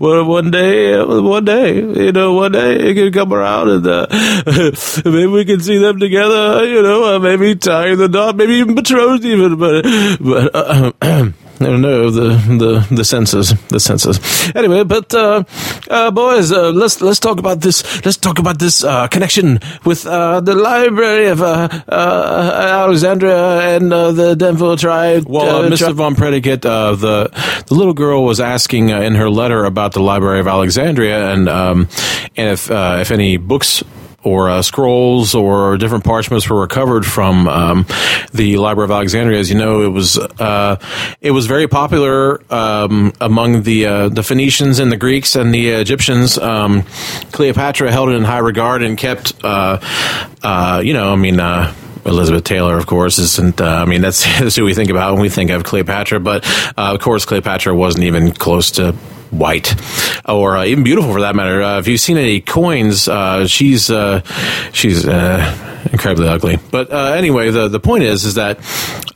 Well, 0.00 0.24
one 0.24 0.50
day, 0.50 0.94
uh, 0.94 1.20
one 1.20 1.44
day, 1.44 1.76
you 1.76 2.12
know, 2.12 2.32
one 2.32 2.52
day 2.52 2.90
it 2.90 2.94
could 2.94 3.12
come 3.12 3.32
around 3.32 3.68
and 3.68 3.86
uh, 3.86 4.06
maybe 5.04 5.26
we 5.26 5.44
can 5.44 5.60
see 5.60 5.78
them 5.78 5.98
together. 5.98 6.64
You 6.64 6.82
know, 6.82 7.16
uh, 7.16 7.18
maybe 7.18 7.54
tying 7.54 7.98
the 7.98 8.08
knot, 8.08 8.36
maybe 8.36 8.54
even 8.54 8.74
betrothed, 8.74 9.24
even. 9.24 9.56
But 9.58 9.84
but. 10.20 11.34
No, 11.60 11.76
no, 11.76 12.10
the 12.10 12.28
the 12.58 12.94
the 12.94 13.04
senses, 13.04 13.52
the 13.68 13.78
senses. 13.78 14.18
Anyway, 14.56 14.82
but 14.82 15.12
uh, 15.12 15.44
uh, 15.90 16.10
boys, 16.10 16.50
uh, 16.50 16.70
let's 16.70 17.02
let's 17.02 17.20
talk 17.20 17.38
about 17.38 17.60
this. 17.60 17.84
Let's 18.02 18.16
talk 18.16 18.38
about 18.38 18.58
this 18.58 18.82
uh, 18.82 19.08
connection 19.08 19.60
with 19.84 20.06
uh, 20.06 20.40
the 20.40 20.54
library 20.54 21.26
of 21.26 21.42
uh, 21.42 21.68
uh, 21.86 22.84
Alexandria 22.86 23.76
and 23.76 23.92
uh, 23.92 24.10
the 24.10 24.34
Denver 24.34 24.74
tribe. 24.76 25.28
Well, 25.28 25.64
uh, 25.64 25.68
Mr. 25.68 25.92
Von 25.92 26.14
Predicate, 26.14 26.64
uh, 26.64 26.94
the 26.94 27.28
the 27.66 27.74
little 27.74 27.94
girl 27.94 28.24
was 28.24 28.40
asking 28.40 28.90
uh, 28.90 29.02
in 29.02 29.14
her 29.16 29.28
letter 29.28 29.66
about 29.66 29.92
the 29.92 30.00
Library 30.00 30.40
of 30.40 30.46
Alexandria 30.46 31.30
and 31.30 31.46
um, 31.46 31.88
and 32.36 32.48
if 32.48 32.70
uh, 32.70 32.98
if 33.02 33.10
any 33.10 33.36
books 33.36 33.84
or 34.22 34.50
uh, 34.50 34.62
scrolls 34.62 35.34
or 35.34 35.76
different 35.76 36.04
parchments 36.04 36.48
were 36.48 36.60
recovered 36.60 37.06
from 37.06 37.48
um, 37.48 37.86
the 38.32 38.56
Library 38.58 38.84
of 38.84 38.90
Alexandria. 38.90 39.38
As 39.38 39.50
you 39.50 39.56
know, 39.56 39.82
it 39.82 39.88
was 39.88 40.18
uh, 40.18 40.76
it 41.20 41.30
was 41.30 41.46
very 41.46 41.68
popular 41.68 42.40
um, 42.52 43.12
among 43.20 43.62
the 43.62 43.86
uh, 43.86 44.08
the 44.08 44.22
Phoenicians 44.22 44.78
and 44.78 44.92
the 44.92 44.96
Greeks 44.96 45.36
and 45.36 45.54
the 45.54 45.68
Egyptians. 45.68 46.38
Um, 46.38 46.82
Cleopatra 47.32 47.90
held 47.90 48.10
it 48.10 48.12
in 48.12 48.24
high 48.24 48.38
regard 48.38 48.82
and 48.82 48.96
kept, 48.96 49.34
uh, 49.44 49.80
uh, 50.42 50.82
you 50.84 50.92
know, 50.92 51.12
I 51.12 51.16
mean. 51.16 51.40
Uh, 51.40 51.74
Elizabeth 52.06 52.44
Taylor, 52.44 52.78
of 52.78 52.86
course, 52.86 53.18
isn't. 53.18 53.60
Uh, 53.60 53.66
I 53.66 53.84
mean, 53.84 54.00
that's, 54.00 54.24
that's 54.40 54.56
who 54.56 54.64
we 54.64 54.72
think 54.72 54.88
about 54.88 55.12
when 55.12 55.20
we 55.20 55.28
think 55.28 55.50
of 55.50 55.64
Cleopatra. 55.64 56.18
But 56.18 56.46
uh, 56.70 56.94
of 56.94 57.00
course, 57.00 57.26
Cleopatra 57.26 57.74
wasn't 57.74 58.04
even 58.04 58.32
close 58.32 58.70
to 58.72 58.96
white 59.30 59.74
or 60.24 60.56
uh, 60.56 60.64
even 60.64 60.84
beautiful 60.84 61.12
for 61.12 61.20
that 61.20 61.34
matter. 61.34 61.62
Uh, 61.62 61.78
if 61.78 61.88
you've 61.88 62.00
seen 62.00 62.16
any 62.16 62.40
coins, 62.40 63.08
uh, 63.08 63.46
she's 63.46 63.90
uh, 63.90 64.22
she's 64.72 65.06
uh, 65.06 65.88
incredibly 65.92 66.28
ugly. 66.28 66.58
But 66.70 66.92
uh, 66.92 67.12
anyway, 67.12 67.50
the 67.50 67.68
the 67.68 67.80
point 67.80 68.04
is 68.04 68.24
is 68.24 68.34
that 68.34 68.58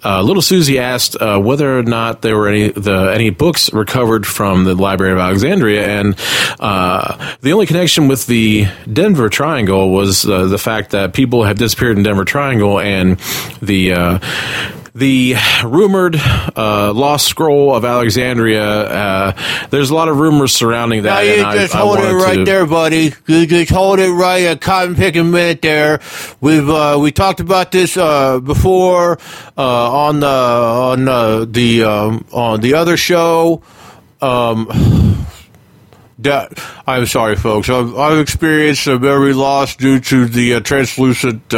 little 0.05 0.43
Susie 0.43 0.79
asked 0.79 1.17
whether 1.21 1.79
or 1.79 1.83
not 1.83 2.23
there 2.23 2.37
were 2.37 2.49
any 2.49 2.69
the 2.69 3.13
any 3.15 3.31
books 3.31 3.73
recovered 3.73 4.27
from 4.27 4.65
the 4.65 4.75
Library 4.75 5.13
of 5.13 5.19
Alexandria, 5.19 5.87
and 5.87 6.15
the 6.15 7.53
only 7.53 7.67
connection 7.67 8.09
with 8.09 8.27
the 8.27 8.67
Denver 8.91 9.29
Triangle 9.29 9.91
was 9.91 10.23
the 10.23 10.59
fact 10.59 10.91
that 10.91 11.15
people 11.15 11.45
have 11.45 11.59
disappeared 11.59 11.97
in 11.97 12.03
Denver 12.03 12.25
Triangle, 12.25 12.81
and 12.81 13.19
the 13.61 14.21
the 14.95 15.35
rumored 15.65 16.15
uh, 16.17 16.93
lost 16.93 17.27
scroll 17.27 17.75
of 17.75 17.85
Alexandria. 17.85 18.63
Uh, 18.65 19.67
there's 19.71 19.91
a 19.91 19.95
lot 19.95 20.09
of 20.09 20.19
rumors 20.19 20.53
surrounding 20.53 21.03
that. 21.03 21.15
Now 21.15 21.21
you 21.21 21.33
and 21.39 21.47
I- 21.47 21.57
just 21.57 21.75
I 21.75 21.81
hold 21.81 21.99
it 21.99 22.13
right 22.13 22.37
to- 22.37 22.45
there, 22.45 22.65
buddy. 22.67 23.13
You 23.27 23.47
just 23.47 23.73
hold 23.73 23.99
it 23.99 24.11
right 24.11 24.39
a 24.45 24.57
cotton 24.57 24.95
picking 24.95 25.31
minute 25.33 25.63
there. 25.63 26.01
We've 26.41 26.69
uh, 26.69 26.99
we 27.01 27.11
talked 27.11 27.41
about 27.41 27.73
this 27.73 27.97
uh, 27.97 28.39
before 28.41 29.19
uh, 29.59 29.93
on 29.93 30.21
the 30.21 30.27
on 30.29 31.09
uh, 31.09 31.45
the 31.45 31.83
um, 31.85 32.25
on 32.33 32.61
the 32.61 32.75
other 32.75 32.97
show. 32.97 33.63
Um, 34.23 34.69
that 36.21 36.53
I'm 36.87 37.05
sorry, 37.07 37.35
folks. 37.37 37.69
I've, 37.69 37.99
I've 37.99 38.19
experienced 38.19 38.87
a 38.87 38.99
memory 38.99 39.35
loss 39.35 39.75
due 39.77 39.99
to 40.01 40.27
the 40.27 40.55
uh, 40.55 40.61
translucent 40.61 41.53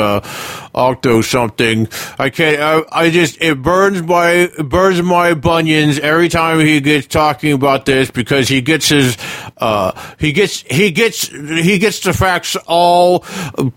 uh, 0.76 0.86
octo 0.86 1.22
something. 1.22 1.88
I 2.18 2.30
can't. 2.30 2.60
I, 2.60 3.06
I 3.06 3.10
just 3.10 3.40
it 3.40 3.62
burns 3.62 4.02
my 4.02 4.30
it 4.30 4.68
burns 4.68 5.02
my 5.02 5.34
bunions 5.34 5.98
every 5.98 6.28
time 6.28 6.60
he 6.60 6.80
gets 6.80 7.06
talking 7.06 7.52
about 7.52 7.86
this 7.86 8.10
because 8.10 8.48
he 8.48 8.60
gets 8.60 8.88
his 8.88 9.16
uh 9.56 9.92
he 10.18 10.32
gets 10.32 10.62
he 10.62 10.90
gets 10.90 11.28
he 11.28 11.78
gets 11.78 12.00
the 12.00 12.12
facts 12.12 12.56
all 12.66 13.20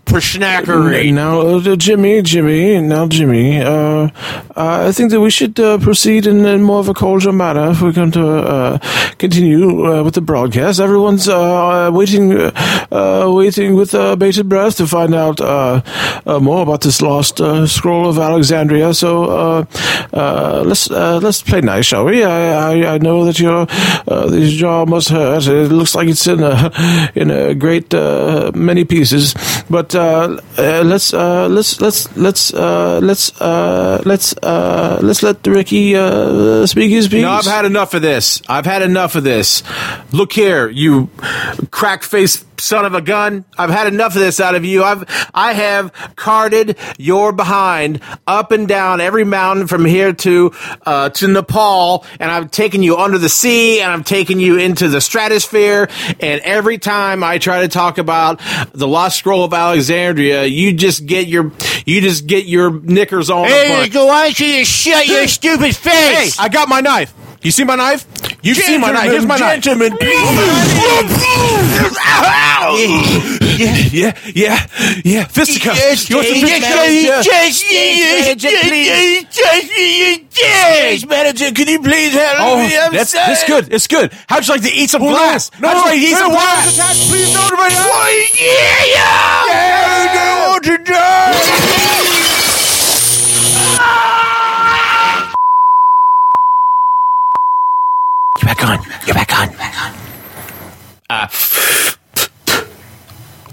persnackery. 0.06 1.12
Now, 1.12 1.40
uh, 1.40 1.76
Jimmy, 1.76 2.22
Jimmy, 2.22 2.80
now, 2.80 3.08
Jimmy, 3.08 3.60
uh, 3.60 4.08
I 4.56 4.92
think 4.92 5.10
that 5.10 5.20
we 5.20 5.30
should 5.30 5.58
uh, 5.58 5.78
proceed 5.78 6.26
in, 6.26 6.44
in 6.44 6.62
more 6.62 6.80
of 6.80 6.88
a 6.88 6.94
cordial 6.94 7.32
manner 7.32 7.70
if 7.70 7.82
we're 7.82 7.92
going 7.92 8.10
to 8.12 8.26
uh, 8.26 8.78
continue 9.18 9.86
uh, 9.86 10.02
with 10.02 10.14
the 10.14 10.20
broadcast. 10.20 10.80
Everyone's 10.80 11.28
uh, 11.28 11.90
waiting, 11.92 12.32
uh, 12.32 13.26
waiting 13.28 13.74
with 13.74 13.94
uh, 13.94 14.16
bated 14.16 14.48
breath 14.48 14.76
to 14.76 14.86
find 14.86 15.14
out 15.14 15.40
uh, 15.40 15.82
uh, 16.26 16.38
more 16.40 16.62
about 16.62 16.82
this 16.90 17.00
lost 17.00 17.40
uh, 17.40 17.66
scroll 17.68 18.08
of 18.08 18.18
Alexandria. 18.18 18.92
So 18.94 19.24
uh, 19.24 19.64
uh, 20.12 20.62
let's 20.66 20.90
uh, 20.90 21.20
let's 21.22 21.40
play 21.40 21.60
nice, 21.60 21.86
shall 21.86 22.04
we? 22.04 22.24
I 22.24 22.72
I, 22.72 22.94
I 22.94 22.98
know 22.98 23.24
that 23.26 23.38
your 23.38 23.66
this 24.28 24.52
jaw 24.54 24.86
must 24.86 25.08
hurt. 25.08 25.46
It 25.46 25.70
looks 25.70 25.94
like 25.94 26.08
it's 26.08 26.26
in 26.26 26.42
a 26.42 26.72
in 27.14 27.30
a 27.30 27.54
great 27.54 27.92
many 28.54 28.84
pieces, 28.84 29.34
but 29.70 29.94
let's 29.94 31.14
uh, 31.14 31.46
let's 31.48 31.80
let's 31.80 32.16
let's 32.16 32.52
uh, 32.54 32.98
let's 33.02 33.40
uh, 33.40 34.02
let's 34.04 34.34
uh, 34.42 34.98
let's 35.00 35.22
let 35.22 35.46
Ricky 35.46 35.94
uh, 35.94 36.66
speak 36.66 36.90
his 36.90 37.06
piece. 37.06 37.22
No, 37.22 37.30
I've 37.30 37.44
had 37.44 37.64
enough 37.66 37.94
of 37.94 38.02
this. 38.02 38.42
I've 38.48 38.66
had 38.66 38.82
enough 38.82 39.14
of 39.14 39.22
this. 39.22 39.62
Look 40.10 40.32
here, 40.32 40.68
you 40.68 41.08
crack 41.70 42.02
faced 42.02 42.49
son 42.60 42.84
of 42.84 42.94
a 42.94 43.00
gun. 43.00 43.44
I've 43.58 43.70
had 43.70 43.86
enough 43.86 44.14
of 44.14 44.20
this 44.20 44.40
out 44.40 44.54
of 44.54 44.64
you. 44.64 44.82
I've 44.84 45.04
I 45.34 45.52
have 45.52 45.92
carted 46.16 46.76
your 46.98 47.32
behind 47.32 48.00
up 48.26 48.52
and 48.52 48.68
down 48.68 49.00
every 49.00 49.24
mountain 49.24 49.66
from 49.66 49.84
here 49.84 50.12
to 50.12 50.52
uh, 50.86 51.10
to 51.10 51.28
Nepal, 51.28 52.04
and 52.18 52.30
I've 52.30 52.50
taken 52.50 52.82
you 52.82 52.96
under 52.96 53.18
the 53.18 53.28
sea, 53.28 53.80
and 53.80 53.90
I've 53.92 54.04
taken 54.04 54.40
you 54.40 54.58
into 54.58 54.88
the 54.88 55.00
stratosphere. 55.00 55.88
And 56.20 56.40
every 56.42 56.78
time 56.78 57.24
I 57.24 57.38
try 57.38 57.62
to 57.62 57.68
talk 57.68 57.98
about 57.98 58.40
the 58.72 58.88
lost 58.88 59.18
scroll 59.18 59.44
of 59.44 59.52
Alexandria, 59.52 60.44
you 60.44 60.72
just 60.72 61.06
get 61.06 61.26
your 61.26 61.52
you 61.86 62.00
just 62.00 62.26
get 62.26 62.46
your 62.46 62.80
knickers 62.80 63.30
on. 63.30 63.46
Hey, 63.46 63.88
go 63.88 64.06
why 64.06 64.26
don't 64.26 64.40
you 64.40 64.64
shut 64.64 65.06
your 65.06 65.26
stupid 65.28 65.76
face? 65.76 66.36
Hey, 66.36 66.42
I 66.42 66.48
got 66.48 66.68
my 66.68 66.80
knife. 66.80 67.14
You 67.42 67.50
see 67.50 67.64
my 67.64 67.74
knife? 67.74 68.06
You 68.42 68.54
see 68.54 68.76
my 68.76 68.90
knife? 68.92 69.10
Here's 69.10 69.24
my 69.26 69.38
knife. 69.38 69.62
Gentlemen, 69.62 69.96
oh, 70.00 70.06
Yeah, 73.58 73.76
yeah, 73.90 74.12
yeah, 74.34 74.66
yeah. 75.04 75.24
Fisticuffs. 75.24 76.08
You 76.10 76.16
want 76.16 76.28
some 76.28 76.40
fisticuffs? 76.40 77.26
Yes, 80.36 81.06
manager, 81.06 81.50
can 81.52 81.68
you 81.68 81.80
please 81.82 82.12
help 82.12 82.36
Oh, 82.40 82.56
me? 82.56 82.76
I'm 82.76 82.92
that's 82.92 83.10
sorry. 83.12 83.26
that's 83.28 83.44
good. 83.44 83.72
It's 83.72 83.86
good. 83.86 84.12
How'd 84.28 84.46
you 84.46 84.54
like 84.54 84.62
to 84.62 84.72
eat 84.72 84.90
some 84.90 85.02
oh, 85.02 85.08
glass? 85.10 85.50
no, 85.60 85.68
How'd 85.68 85.76
you 85.76 85.82
like 85.82 86.00
to 86.00 86.06
eat 86.06 86.16
some 86.16 86.30
glass? 86.30 87.08
Please 87.10 87.32
don't 87.32 87.44
everybody. 87.44 87.74
yeah, 87.74 88.84
yeah. 88.94 89.46
Yeah, 89.48 90.44
I 90.44 90.48
want 90.50 90.64
to 90.64 90.78
die. 90.78 92.39
Back 98.50 98.64
on. 98.64 98.78
Get 99.06 99.14
back 99.14 99.38
on. 99.38 99.48
Uh, 101.08 101.28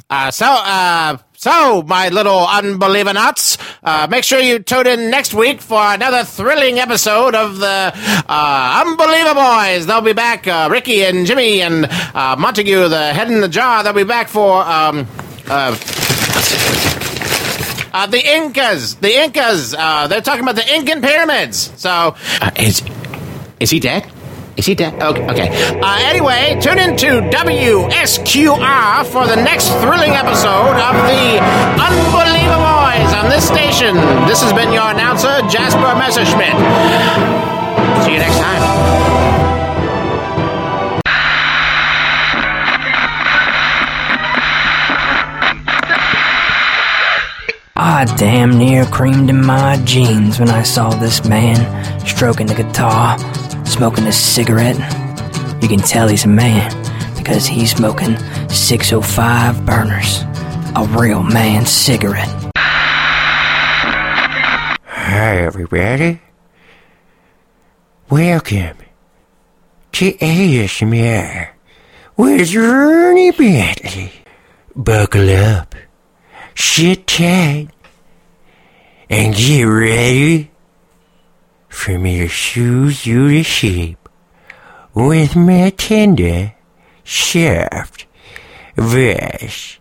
uh, 0.09 0.31
so, 0.31 0.45
uh, 0.47 1.17
so, 1.35 1.83
my 1.83 2.09
little 2.09 2.47
unbeliever 2.47 3.13
nuts, 3.13 3.59
uh, 3.83 4.07
make 4.09 4.23
sure 4.23 4.39
you 4.39 4.57
tune 4.57 4.87
in 4.87 5.11
next 5.11 5.35
week 5.35 5.61
for 5.61 5.79
another 5.79 6.23
thrilling 6.23 6.79
episode 6.79 7.35
of 7.35 7.59
the 7.59 7.91
uh, 8.27 8.83
Unbeliever 8.87 9.35
Boys. 9.35 9.85
They'll 9.85 10.01
be 10.01 10.13
back, 10.13 10.47
uh, 10.47 10.67
Ricky 10.71 11.03
and 11.03 11.27
Jimmy 11.27 11.61
and 11.61 11.85
uh, 11.85 12.35
Montague, 12.39 12.89
the 12.89 13.13
head 13.13 13.29
in 13.29 13.41
the 13.41 13.47
jar. 13.49 13.83
They'll 13.83 13.93
be 13.93 14.03
back 14.03 14.27
for 14.29 14.63
um, 14.63 15.07
uh, 15.47 15.77
uh, 17.93 18.07
the 18.07 18.35
Incas. 18.35 18.95
The 18.95 19.23
Incas. 19.25 19.75
Uh, 19.77 20.07
they're 20.07 20.21
talking 20.21 20.41
about 20.41 20.55
the 20.55 20.73
Incan 20.73 21.03
pyramids. 21.03 21.71
So, 21.79 22.15
Uh, 22.41 22.49
is 22.57 22.81
is 23.59 23.69
he 23.69 23.79
dead? 23.79 24.11
Is 24.57 24.65
he 24.65 24.73
dead? 24.73 24.95
Okay. 24.95 25.23
okay. 25.29 25.79
Uh, 25.79 25.97
anyway, 26.01 26.57
tune 26.59 26.79
in 26.79 26.97
to 26.97 27.21
WSQR 27.29 29.05
for 29.05 29.27
the 29.27 29.35
next 29.35 29.69
thrilling 29.85 30.17
episode 30.17 30.75
of 30.81 30.95
the 31.05 31.37
Unbelievable 31.77 32.65
Boys 32.65 33.13
on 33.13 33.29
this 33.29 33.45
station. 33.47 33.95
This 34.25 34.41
has 34.41 34.51
been 34.53 34.73
your 34.73 34.89
announcer, 34.89 35.41
Jasper 35.47 35.93
Messerschmidt. 36.01 36.57
See 38.03 38.13
you 38.13 38.19
next 38.19 38.39
time. 38.39 39.16
I 47.97 48.05
damn 48.05 48.59
near 48.59 48.85
creamed 48.85 49.31
in 49.31 49.43
my 49.43 49.77
jeans 49.83 50.39
when 50.39 50.51
I 50.51 50.61
saw 50.61 50.91
this 50.91 51.27
man 51.27 51.57
stroking 52.05 52.45
the 52.45 52.53
guitar, 52.53 53.17
smoking 53.65 54.05
a 54.05 54.11
cigarette. 54.11 54.77
You 55.63 55.67
can 55.67 55.79
tell 55.79 56.07
he's 56.07 56.23
a 56.23 56.27
man 56.27 56.69
because 57.17 57.47
he's 57.47 57.71
smoking 57.75 58.15
605 58.49 59.65
burners. 59.65 60.21
A 60.75 60.85
real 60.95 61.23
man's 61.23 61.71
cigarette. 61.71 62.29
Hi, 64.85 65.37
everybody. 65.37 66.21
Welcome 68.11 68.77
to 69.93 70.13
ASMR 70.13 71.49
with 72.15 72.55
Ernie 72.55 73.31
Bentley. 73.31 74.11
Buckle 74.75 75.31
up, 75.31 75.73
sit 76.53 77.07
tight, 77.07 77.69
and 79.09 79.33
get 79.35 79.63
ready 79.63 80.51
for 81.69 81.97
me 81.97 82.19
to 82.19 82.29
soothe 82.29 83.05
you 83.05 83.29
to 83.29 83.43
sleep 83.43 84.09
with 84.93 85.35
my 85.35 85.69
tender, 85.69 86.53
soft 87.03 88.05
voice. 88.75 89.79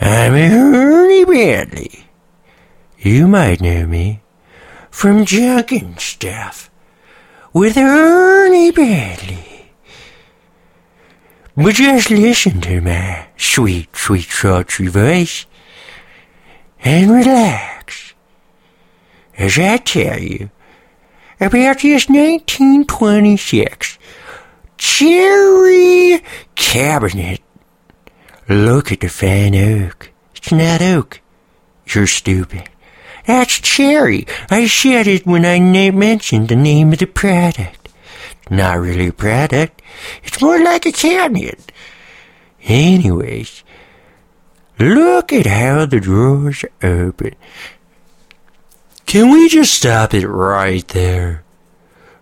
I'm 0.00 0.34
Ernie 0.34 1.24
Bentley. 1.24 2.06
You 2.98 3.28
might 3.28 3.60
know 3.60 3.86
me 3.86 4.20
from 4.90 5.24
Junkin' 5.24 5.98
Stuff 5.98 6.70
with 7.52 7.76
Ernie 7.76 8.70
Bentley. 8.70 9.72
But 11.56 11.74
just 11.74 12.10
listen 12.10 12.60
to 12.62 12.80
my 12.80 13.28
sweet, 13.36 13.94
sweet, 13.96 14.28
sultry 14.30 14.88
voice 14.88 15.46
and 16.86 17.10
relax 17.10 18.14
as 19.36 19.58
I 19.58 19.76
tell 19.78 20.20
you 20.20 20.50
about 21.40 21.80
this 21.80 22.08
1926 22.08 23.98
cherry 24.78 26.22
cabinet. 26.54 27.40
Look 28.48 28.92
at 28.92 29.00
the 29.00 29.08
fine 29.08 29.56
oak. 29.56 30.12
It's 30.36 30.52
not 30.52 30.80
oak. 30.80 31.20
You're 31.88 32.06
stupid. 32.06 32.68
That's 33.26 33.58
cherry. 33.58 34.24
I 34.48 34.68
said 34.68 35.08
it 35.08 35.26
when 35.26 35.44
I 35.44 35.58
na- 35.58 35.90
mentioned 35.90 36.48
the 36.48 36.54
name 36.56 36.92
of 36.92 37.00
the 37.00 37.06
product. 37.06 37.88
Not 38.48 38.78
really 38.78 39.08
a 39.08 39.12
product. 39.12 39.82
It's 40.22 40.40
more 40.40 40.62
like 40.62 40.86
a 40.86 40.92
cabinet. 40.92 41.72
Anyways, 42.62 43.64
look 44.78 45.32
at 45.32 45.46
how 45.46 45.86
the 45.86 46.00
drawers 46.00 46.64
open. 46.82 47.34
Can 49.06 49.30
we 49.30 49.48
just 49.48 49.74
stop 49.74 50.14
it 50.14 50.26
right 50.26 50.86
there? 50.88 51.44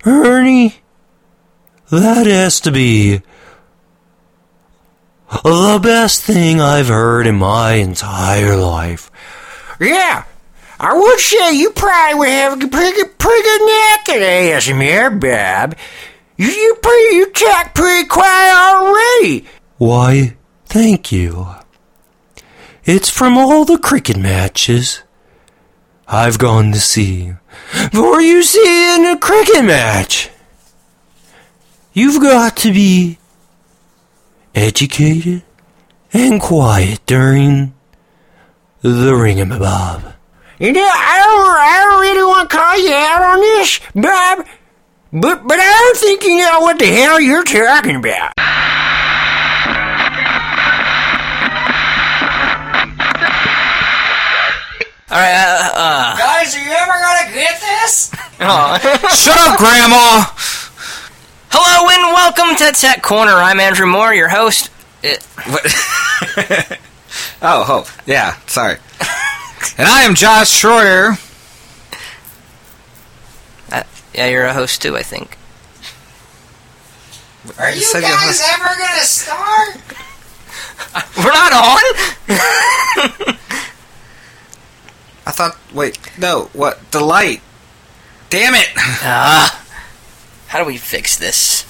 Ernie, 0.05 0.77
that 1.91 2.27
has 2.27 2.61
to 2.61 2.71
be 2.71 3.23
the 5.43 5.81
best 5.83 6.23
thing 6.23 6.61
I've 6.61 6.89
heard 6.89 7.27
in 7.27 7.37
my 7.37 7.75
entire 7.75 8.57
life. 8.57 9.11
Yeah, 9.81 10.25
I 10.79 10.95
would 10.97 11.19
say 11.19 11.55
you 11.55 11.71
probably 11.71 12.19
would 12.19 12.29
have 12.29 12.63
a 12.63 12.69
pretty, 12.69 13.05
pretty 13.19 13.43
good 13.43 13.67
neck 13.67 14.09
at 14.11 14.63
ASMR, 14.63 15.21
Bob. 15.21 15.77
You, 16.37 16.47
you 16.49 16.77
pretty, 16.83 17.17
you 17.17 17.31
talk 17.33 17.75
pretty 17.75 18.09
quiet 18.09 18.55
already. 18.55 19.47
Why, 19.79 20.37
thank 20.67 21.11
you. 21.13 21.47
It's 22.87 23.09
from 23.09 23.39
all 23.39 23.65
the 23.65 23.79
cricket 23.79 24.19
matches 24.19 25.03
I've 26.07 26.39
gone 26.39 26.73
to 26.73 26.81
see. 26.81 27.33
For 27.93 28.21
you 28.21 28.43
see, 28.43 28.95
in 28.95 29.07
a 29.07 29.19
cricket 29.19 29.65
match, 29.65 30.29
you've 31.95 32.21
got 32.21 32.59
to 32.59 32.73
be 32.73 33.19
educated 34.55 35.43
and 36.13 36.41
quiet 36.41 37.01
during 37.07 37.73
the 38.83 39.13
ringamabob. 39.13 40.13
You 40.59 40.73
know, 40.73 40.87
I 40.93 41.23
don't, 41.25 41.57
I 41.59 41.81
don't 41.85 42.01
really 42.03 42.25
want 42.25 42.51
to 42.51 42.57
call 42.57 42.79
you 42.79 42.93
out 42.93 43.23
on 43.23 43.41
this, 43.41 43.81
Bob, 43.95 44.47
but, 45.11 45.47
but 45.47 45.59
I 45.59 45.71
don't 45.71 45.97
think 45.97 46.23
you 46.25 46.37
know 46.37 46.61
what 46.61 46.79
the 46.79 46.87
hell 46.87 47.19
you're 47.19 47.45
talking 47.45 47.97
about. 47.97 48.33
All 55.15 55.21
right, 55.21 55.33
uh, 55.33 55.71
uh. 55.75 56.17
Guys, 56.19 56.57
are 56.57 56.65
you 56.65 56.73
ever 56.73 56.91
gonna 56.91 57.33
get 57.33 57.61
this? 57.61 58.11
Shut 59.23 59.39
up, 59.39 59.59
Grandma! 59.59 60.25
Hello 61.53 61.89
and 61.89 62.13
welcome 62.13 62.57
to 62.57 62.73
Tech 62.73 63.01
Corner. 63.01 63.35
I'm 63.35 63.61
Andrew 63.61 63.87
Moore, 63.87 64.13
your 64.13 64.29
host. 64.29 64.73
Uh, 65.05 65.15
Oh, 67.43 67.65
oh, 67.69 67.95
yeah, 68.07 68.37
sorry. 68.47 68.79
and 69.79 69.87
I 69.87 70.03
am 70.03 70.17
Josh 70.17 70.51
Schroeder. 70.51 71.17
uh, 73.71 73.85
yeah, 74.13 74.27
you're 74.27 74.47
a 74.47 74.53
host 74.53 74.83
too, 74.83 74.97
I 74.97 75.03
think. 75.03 75.39
Are 77.61 77.71
you 77.71 77.83
said 77.83 78.03
you 78.03 78.09
guys 78.09 78.43
ever 78.53 78.65
gonna 78.65 79.05
start? 79.05 79.77
We're 81.17 81.33
not 81.33 81.53
on. 81.53 83.39
I 85.27 85.31
thought, 85.31 85.57
wait, 85.73 85.99
no, 86.19 86.51
what? 86.53 86.91
The 86.93 87.01
light. 87.01 87.41
Damn 88.31 88.55
it! 88.55 88.69
Ah, 88.77 89.65
how 90.49 90.59
do 90.59 90.65
we 90.65 90.77
fix 90.77 91.17
this? 91.17 91.65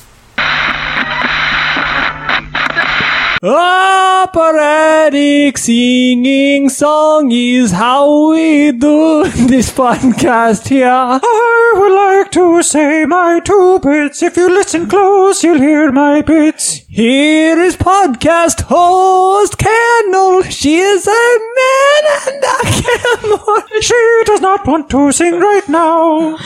Operatic 3.46 5.12
singing 5.58 6.70
song 6.70 7.30
is 7.30 7.72
how 7.72 8.30
we 8.30 8.72
do 8.72 9.24
this 9.48 9.70
podcast 9.70 10.68
here. 10.68 10.88
I 10.88 11.72
would 11.76 11.92
like 11.92 12.30
to 12.32 12.62
say 12.62 13.04
my 13.04 13.40
two 13.44 13.80
bits. 13.80 14.22
If 14.22 14.38
you 14.38 14.48
listen 14.48 14.88
close, 14.88 15.44
you'll 15.44 15.60
hear 15.60 15.92
my 15.92 16.22
bits. 16.22 16.76
Here 16.88 17.60
is 17.60 17.76
podcast 17.76 18.62
host 18.62 19.58
Kendall. 19.58 20.44
She 20.44 20.76
is 20.76 21.06
a 21.06 21.10
man 21.58 22.02
and 22.28 22.42
a 22.42 22.64
camel. 22.80 23.60
She 23.82 24.22
does 24.24 24.40
not 24.40 24.66
want 24.66 24.88
to 24.88 25.12
sing 25.12 25.38
right 25.38 25.68
now. 25.68 26.38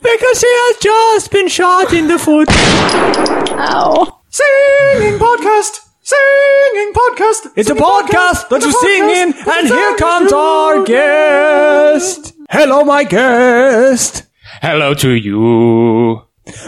Because 0.00 0.40
she 0.40 0.48
has 0.48 0.78
just 0.78 1.30
been 1.30 1.48
shot 1.48 1.92
in 1.92 2.08
the 2.08 2.18
foot. 2.18 2.48
Ow. 2.48 4.20
Singing 4.30 5.18
podcast. 5.18 5.87
Singing 6.12 6.92
podcast. 6.94 7.52
It's 7.54 7.68
a 7.68 7.74
Singing 7.74 7.82
podcast 7.84 8.48
that 8.48 8.62
you 8.64 8.72
sing 8.72 9.10
in, 9.10 9.32
podcast. 9.34 9.58
and 9.58 9.68
here 9.68 9.96
comes 9.96 10.32
our 10.32 10.82
guest. 10.84 12.32
Hello, 12.48 12.82
my 12.82 13.04
guest. 13.04 14.22
Hello 14.62 14.94
to 14.94 15.10
you. 15.10 16.22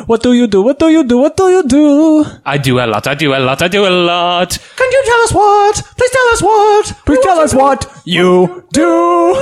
What 0.05 0.23
do 0.23 0.35
you 0.35 0.47
do? 0.47 0.61
What 0.61 0.79
do 0.79 0.91
you 0.91 1.05
do? 1.05 1.17
What 1.17 1.39
do 1.39 1.49
you 1.49 1.63
do? 1.63 2.25
I 2.45 2.59
do 2.59 2.81
a 2.81 2.87
lot, 2.87 3.07
I 3.07 3.15
do 3.15 3.33
a 3.35 3.39
lot, 3.41 3.63
I 3.63 3.69
do 3.69 3.87
a 3.87 3.89
lot. 3.89 4.59
Can 4.77 4.91
you 4.93 5.03
tell 5.07 5.21
us 5.23 5.33
what? 5.33 5.75
Please 5.97 6.11
tell 6.11 6.29
us 6.35 6.43
what. 6.43 6.93
Please 7.07 7.21
tell 7.23 7.39
us 7.41 7.55
what 7.55 7.91
you 8.05 8.67
do. 8.75 9.35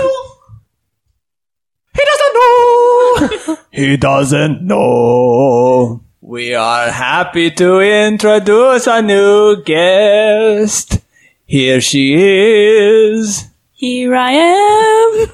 He 1.99 2.03
doesn't 2.11 2.35
know. 2.39 3.57
He 3.73 3.97
doesn't 3.97 4.63
know. 4.63 6.05
We 6.29 6.53
are 6.53 6.91
happy 6.91 7.51
to 7.53 7.81
introduce 7.81 8.87
a 8.87 9.01
new 9.01 9.63
guest. 9.65 11.01
Here 11.47 11.81
she 11.81 12.13
is. 12.17 13.47
Here 13.73 14.15
I 14.15 14.33
am. 14.33 15.29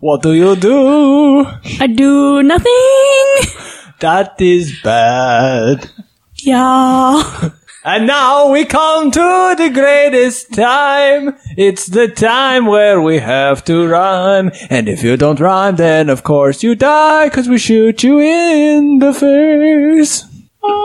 What 0.00 0.22
do 0.22 0.32
you 0.32 0.56
do? 0.56 1.46
I 1.78 1.86
do 1.86 2.42
nothing. 2.42 3.54
That 4.00 4.34
is 4.40 4.82
bad. 4.82 5.88
Yeah. 6.34 7.50
And 7.88 8.08
now 8.08 8.50
we 8.50 8.64
come 8.64 9.12
to 9.12 9.54
the 9.56 9.70
greatest 9.72 10.52
time. 10.52 11.38
It's 11.56 11.86
the 11.86 12.08
time 12.08 12.66
where 12.66 13.00
we 13.00 13.18
have 13.18 13.64
to 13.66 13.86
rhyme. 13.86 14.50
And 14.68 14.88
if 14.88 15.04
you 15.04 15.16
don't 15.16 15.38
rhyme, 15.38 15.76
then 15.76 16.10
of 16.10 16.24
course 16.24 16.64
you 16.64 16.74
die, 16.74 17.28
cause 17.28 17.48
we 17.48 17.58
shoot 17.58 18.02
you 18.02 18.18
in 18.18 18.98
the 18.98 19.14
face. 19.14 20.24
Ouch. 20.64 20.76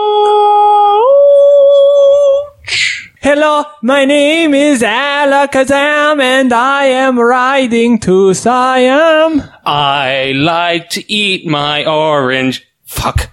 Hello, 3.20 3.64
my 3.82 4.06
name 4.06 4.54
is 4.54 4.84
Alakazam, 4.84 6.22
and 6.22 6.54
I 6.54 6.86
am 6.86 7.18
riding 7.18 7.98
to 8.02 8.36
Siam. 8.36 9.42
I 9.66 10.34
like 10.36 10.92
to 10.92 11.12
eat 11.12 11.48
my 11.48 11.84
orange. 11.84 12.64
Fuck. 12.86 13.32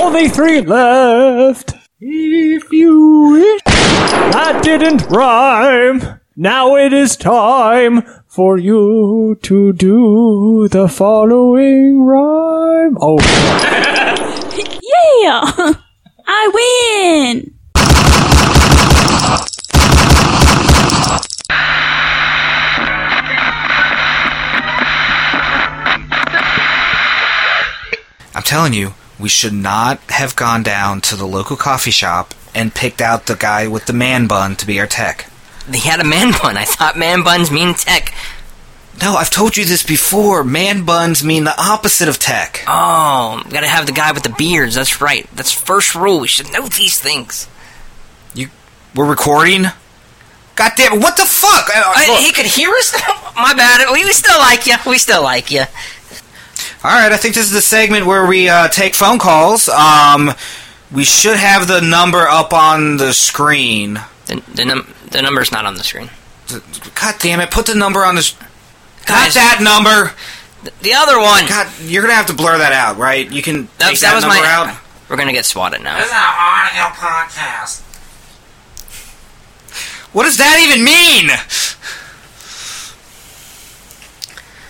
Only 0.00 0.28
three 0.28 0.60
left. 0.60 1.74
If 2.00 2.72
you 2.72 3.30
wish. 3.32 3.60
That 3.64 4.60
didn't 4.62 5.06
rhyme. 5.10 6.20
Now 6.36 6.76
it 6.76 6.92
is 6.92 7.16
time 7.16 8.02
for 8.26 8.58
you 8.58 9.38
to 9.42 9.72
do 9.72 10.68
the 10.68 10.88
following 10.88 12.02
rhyme. 12.02 12.96
Oh. 13.00 13.18
Yeah! 15.22 15.72
I 16.26 16.50
win! 16.54 17.52
I'm 28.34 28.42
telling 28.42 28.74
you, 28.74 28.92
we 29.18 29.28
should 29.28 29.52
not 29.52 29.98
have 30.10 30.36
gone 30.36 30.62
down 30.62 31.00
to 31.02 31.16
the 31.16 31.26
local 31.26 31.56
coffee 31.56 31.90
shop 31.90 32.34
and 32.54 32.74
picked 32.74 33.00
out 33.00 33.26
the 33.26 33.34
guy 33.36 33.66
with 33.66 33.86
the 33.86 33.92
man 33.92 34.26
bun 34.26 34.56
to 34.56 34.66
be 34.66 34.78
our 34.80 34.86
tech. 34.86 35.30
He 35.72 35.80
had 35.80 36.00
a 36.00 36.04
man 36.04 36.32
bun. 36.32 36.56
I 36.56 36.64
thought 36.64 36.96
man 36.98 37.22
buns 37.24 37.50
mean 37.50 37.74
tech. 37.74 38.14
No, 39.02 39.16
I've 39.16 39.30
told 39.30 39.56
you 39.58 39.64
this 39.66 39.82
before. 39.82 40.42
Man 40.44 40.84
buns 40.86 41.22
mean 41.22 41.44
the 41.44 41.58
opposite 41.60 42.08
of 42.08 42.18
tech. 42.18 42.62
Oh, 42.66 43.42
gotta 43.50 43.66
have 43.68 43.84
the 43.86 43.92
guy 43.92 44.12
with 44.12 44.22
the 44.22 44.30
beards. 44.38 44.74
That's 44.74 45.00
right. 45.02 45.28
That's 45.34 45.52
first 45.52 45.94
rule. 45.94 46.20
We 46.20 46.28
should 46.28 46.50
know 46.52 46.66
these 46.68 46.98
things. 46.98 47.46
You, 48.34 48.48
we're 48.94 49.04
recording. 49.08 49.64
God 50.54 50.72
damn 50.78 50.94
it! 50.94 51.00
What 51.02 51.18
the 51.18 51.26
fuck? 51.26 51.68
Uh, 51.68 51.82
I- 51.94 52.22
he 52.24 52.32
could 52.32 52.46
hear 52.46 52.70
us. 52.70 52.94
My 53.36 53.52
bad. 53.52 53.86
We, 53.92 54.04
we 54.06 54.12
still 54.14 54.38
like 54.38 54.66
you. 54.66 54.76
We 54.86 54.96
still 54.96 55.22
like 55.22 55.50
you. 55.50 55.64
All 56.84 56.90
right, 56.92 57.10
I 57.10 57.16
think 57.16 57.34
this 57.34 57.46
is 57.46 57.52
the 57.52 57.60
segment 57.60 58.06
where 58.06 58.26
we 58.26 58.48
uh, 58.48 58.68
take 58.68 58.94
phone 58.94 59.18
calls. 59.18 59.68
Um, 59.68 60.30
we 60.92 61.04
should 61.04 61.36
have 61.36 61.66
the 61.66 61.80
number 61.80 62.20
up 62.28 62.52
on 62.52 62.96
the 62.96 63.12
screen. 63.12 63.94
The 64.26 64.42
the, 64.54 64.64
num- 64.64 64.94
the 65.10 65.22
number's 65.22 65.50
not 65.50 65.64
on 65.66 65.74
the 65.74 65.82
screen. 65.82 66.10
God 66.94 67.14
damn 67.18 67.40
it! 67.40 67.50
Put 67.50 67.66
the 67.66 67.74
number 67.74 68.04
on 68.04 68.14
the. 68.14 68.20
s- 68.20 68.36
Guys. 69.06 69.34
Not 69.36 69.42
that 69.42 69.60
number. 69.62 70.12
The 70.82 70.94
other 70.94 71.18
one. 71.20 71.46
God, 71.48 71.68
you're 71.80 72.02
gonna 72.02 72.14
have 72.14 72.26
to 72.26 72.34
blur 72.34 72.58
that 72.58 72.72
out, 72.72 72.98
right? 72.98 73.30
You 73.30 73.40
can 73.42 73.68
That, 73.78 73.90
take 73.90 74.00
that 74.00 74.10
that, 74.10 74.14
was 74.16 74.24
number 74.24 74.40
my. 74.42 74.46
out. 74.72 74.78
We're 75.08 75.16
gonna 75.16 75.32
get 75.32 75.44
swatted 75.44 75.80
now. 75.82 75.96
This 75.98 76.06
is 76.06 76.12
an 76.12 76.18
audio 76.18 76.94
podcast. 76.94 77.82
What 80.12 80.24
does 80.24 80.38
that 80.38 80.58
even 80.66 80.84
mean? 80.84 81.28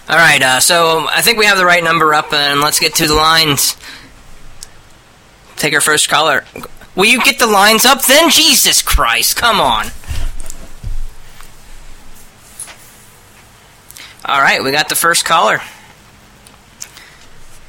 All 0.09 0.17
right. 0.17 0.41
Uh, 0.41 0.61
so 0.61 1.07
I 1.09 1.23
think 1.23 1.39
we 1.39 1.47
have 1.47 1.59
the 1.59 1.65
right 1.65 1.83
number 1.83 2.15
up, 2.15 2.33
and 2.33 2.61
let's 2.61 2.79
get 2.79 2.95
to 2.97 3.07
the 3.07 3.15
lines. 3.15 3.77
Take 5.57 5.75
our 5.75 5.81
first 5.81 6.09
caller. 6.09 6.45
Will 6.95 7.07
you 7.07 7.23
get 7.23 7.39
the 7.39 7.47
lines 7.47 7.85
up 7.85 8.03
then? 8.03 8.31
Jesus 8.31 8.83
Christ! 8.83 9.37
Come 9.37 9.61
on. 9.61 9.87
All 14.25 14.41
right, 14.41 14.63
we 14.63 14.73
got 14.73 14.89
the 14.89 14.95
first 14.95 15.25
caller. 15.25 15.61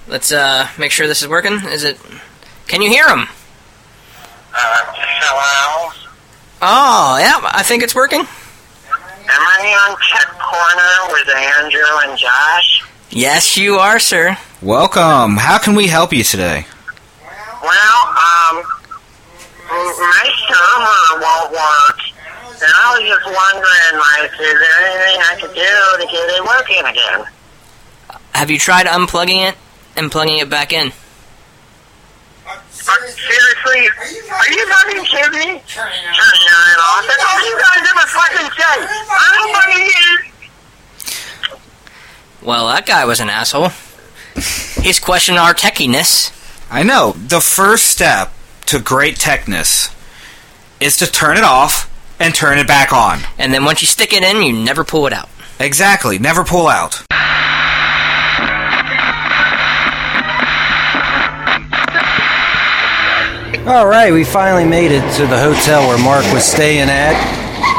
Let's 0.07 0.31
uh, 0.31 0.67
make 0.79 0.91
sure 0.91 1.05
this 1.07 1.21
is 1.21 1.27
working. 1.27 1.53
Is 1.65 1.83
it? 1.83 1.99
Can 2.67 2.81
you 2.81 2.89
hear 2.89 3.07
him? 3.07 3.27
hello? 4.53 5.91
Oh, 6.61 7.17
yeah. 7.19 7.39
I 7.53 7.63
think 7.63 7.83
it's 7.83 7.93
working. 7.93 8.25
Am 9.30 9.41
I 9.41 9.89
on 9.89 9.97
Tech 10.09 10.30
Corner 10.39 11.11
with 11.11 11.28
Andrew 11.36 12.09
and 12.09 12.17
Josh? 12.17 12.84
Yes, 13.09 13.57
you 13.57 13.75
are, 13.75 13.99
sir. 13.99 14.38
Welcome. 14.61 15.36
How 15.38 15.57
can 15.57 15.75
we 15.75 15.88
help 15.88 16.13
you 16.13 16.23
today? 16.23 16.65
Well, 17.61 17.99
um, 18.07 18.63
my 19.69 20.25
server 20.47 21.21
won't 21.21 21.51
work. 21.51 21.99
And 22.59 22.71
I 22.73 22.97
was 22.97 23.03
just 23.03 23.25
wondering, 23.25 23.95
like, 23.99 24.32
is 24.32 24.59
there 24.59 24.80
anything 24.88 25.21
I 25.21 25.36
could 25.41 25.53
do 25.53 26.05
to 26.05 26.11
get 26.11 26.30
it 26.30 26.43
working 26.45 26.86
again? 26.86 27.25
Have 28.34 28.49
you 28.49 28.57
tried 28.57 28.86
unplugging 28.88 29.49
it 29.49 29.55
and 29.95 30.11
plugging 30.11 30.38
it 30.38 30.49
back 30.49 30.71
in? 30.71 30.91
Seriously? 32.88 33.89
Are 34.31 34.49
you 34.49 34.67
fucking 34.67 35.03
kidding 35.05 35.39
me? 35.39 35.61
Turn 35.67 35.91
it 35.91 36.79
off. 36.79 37.05
That's 37.07 37.25
all 37.29 37.45
you 37.45 37.59
guys 37.59 37.83
ever 37.89 38.07
fucking 38.07 38.51
say. 38.57 38.77
I 39.09 39.33
don't 39.38 39.51
want 39.51 39.71
to 39.73 39.79
hear 41.51 41.57
Well, 42.41 42.67
that 42.67 42.85
guy 42.85 43.03
was 43.05 43.19
an 43.19 43.29
asshole. 43.29 43.69
He's 44.81 44.99
questioning 44.99 45.39
our 45.39 45.53
techiness. 45.53 46.31
I 46.71 46.83
know. 46.83 47.11
The 47.13 47.41
first 47.41 47.85
step 47.85 48.31
to 48.67 48.79
great 48.79 49.15
techness 49.15 49.93
is 50.79 50.97
to 50.97 51.07
turn 51.11 51.38
it 51.38 51.43
off 51.43 51.91
and 52.19 52.33
turn 52.33 52.57
it 52.57 52.67
back 52.67 52.93
on. 52.93 53.19
And 53.38 53.53
then 53.53 53.65
once 53.65 53.81
you 53.81 53.88
stick 53.88 54.13
it 54.13 54.23
in, 54.23 54.41
you 54.43 54.53
never 54.53 54.83
pull 54.83 55.07
it 55.07 55.13
out. 55.13 55.29
Exactly. 55.59 56.19
Never 56.19 56.43
pull 56.43 56.67
out. 56.67 57.03
All 63.68 63.86
right, 63.86 64.13
we 64.13 64.24
finally 64.24 64.63
made 64.63 64.91
it 64.93 65.01
to 65.18 65.28
the 65.28 65.38
hotel 65.38 65.89
where 65.89 66.01
Mark 66.01 66.24
was 66.32 66.45
staying 66.45 66.88
at. 66.89 67.13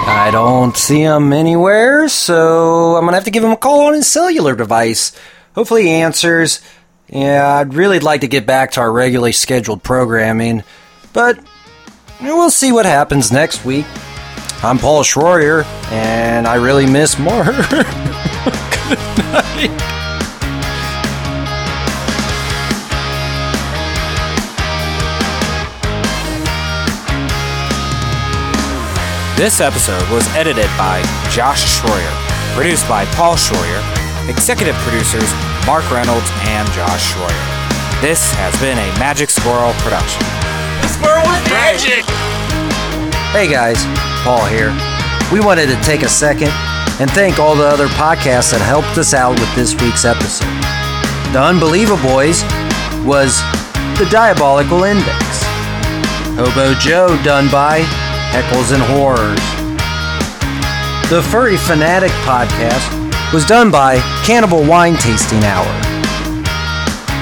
I 0.07 0.31
don't 0.31 0.77
see 0.77 1.01
him 1.01 1.33
anywhere, 1.33 2.11
so 2.11 2.95
I'm 2.95 3.07
gonna 3.07 3.17
have 3.17 3.25
to 3.25 3.31
give 3.31 3.43
him 3.43 3.53
a 3.53 3.57
call 3.57 3.87
on 3.87 3.95
his 3.95 4.07
cellular 4.07 4.55
device. 4.55 5.13
Hopefully, 5.55 5.85
he 5.85 5.93
answers. 5.93 6.61
Yeah, 7.09 7.55
I'd 7.57 7.73
really 7.73 8.01
like 8.01 8.21
to 8.21 8.29
get 8.29 8.45
back 8.45 8.73
to 8.73 8.81
our 8.81 8.93
regularly 8.93 9.33
scheduled 9.33 9.83
programming, 9.83 10.63
but 11.15 11.39
we'll 12.21 12.51
see 12.51 12.71
what 12.71 12.85
happens 12.85 13.33
next 13.33 13.65
week. 13.65 13.87
I'm 14.63 14.77
Paul 14.79 15.05
Schroyer, 15.05 15.65
and 15.91 16.47
I 16.47 16.57
really 16.57 16.85
miss 16.85 17.19
Mark. 17.19 17.47
Good 17.71 18.99
night. 19.33 19.98
This 29.39 29.61
episode 29.61 30.03
was 30.11 30.27
edited 30.35 30.67
by 30.75 30.99
Josh 31.31 31.63
Schroyer, 31.63 32.11
produced 32.57 32.89
by 32.89 33.05
Paul 33.15 33.37
Schroyer, 33.37 33.79
executive 34.29 34.75
producers 34.83 35.31
Mark 35.65 35.89
Reynolds 35.93 36.27
and 36.43 36.67
Josh 36.73 37.15
Schroyer. 37.15 38.03
This 38.03 38.35
has 38.35 38.51
been 38.59 38.77
a 38.77 38.99
Magic 38.99 39.31
Squirrel 39.31 39.71
production. 39.79 40.27
Squirrel 40.91 41.23
with 41.23 41.39
magic! 41.55 42.03
Hey 43.31 43.47
guys, 43.47 43.79
Paul 44.27 44.45
here. 44.47 44.75
We 45.31 45.39
wanted 45.39 45.69
to 45.69 45.79
take 45.87 46.03
a 46.03 46.09
second 46.09 46.51
and 46.99 47.09
thank 47.09 47.39
all 47.39 47.55
the 47.55 47.69
other 47.69 47.87
podcasts 47.95 48.51
that 48.51 48.61
helped 48.61 48.99
us 48.99 49.15
out 49.15 49.39
with 49.39 49.55
this 49.55 49.71
week's 49.81 50.05
episode. 50.05 50.51
The 51.31 51.39
Unbelievable 51.39 52.03
Boys 52.03 52.43
was 53.07 53.39
The 54.03 54.09
Diabolical 54.11 54.83
Index. 54.83 55.47
Hobo 56.35 56.75
Joe 56.75 57.15
done 57.23 57.47
by 57.55 57.87
Heckles 58.31 58.73
and 58.73 58.83
Horrors. 58.83 59.41
The 61.11 61.23
Furry 61.31 61.57
Fanatic 61.57 62.11
podcast 62.29 62.85
was 63.33 63.47
done 63.47 63.71
by 63.71 63.99
Cannibal 64.25 64.63
Wine 64.65 64.97
Tasting 64.97 65.43
Hour. 65.45 65.65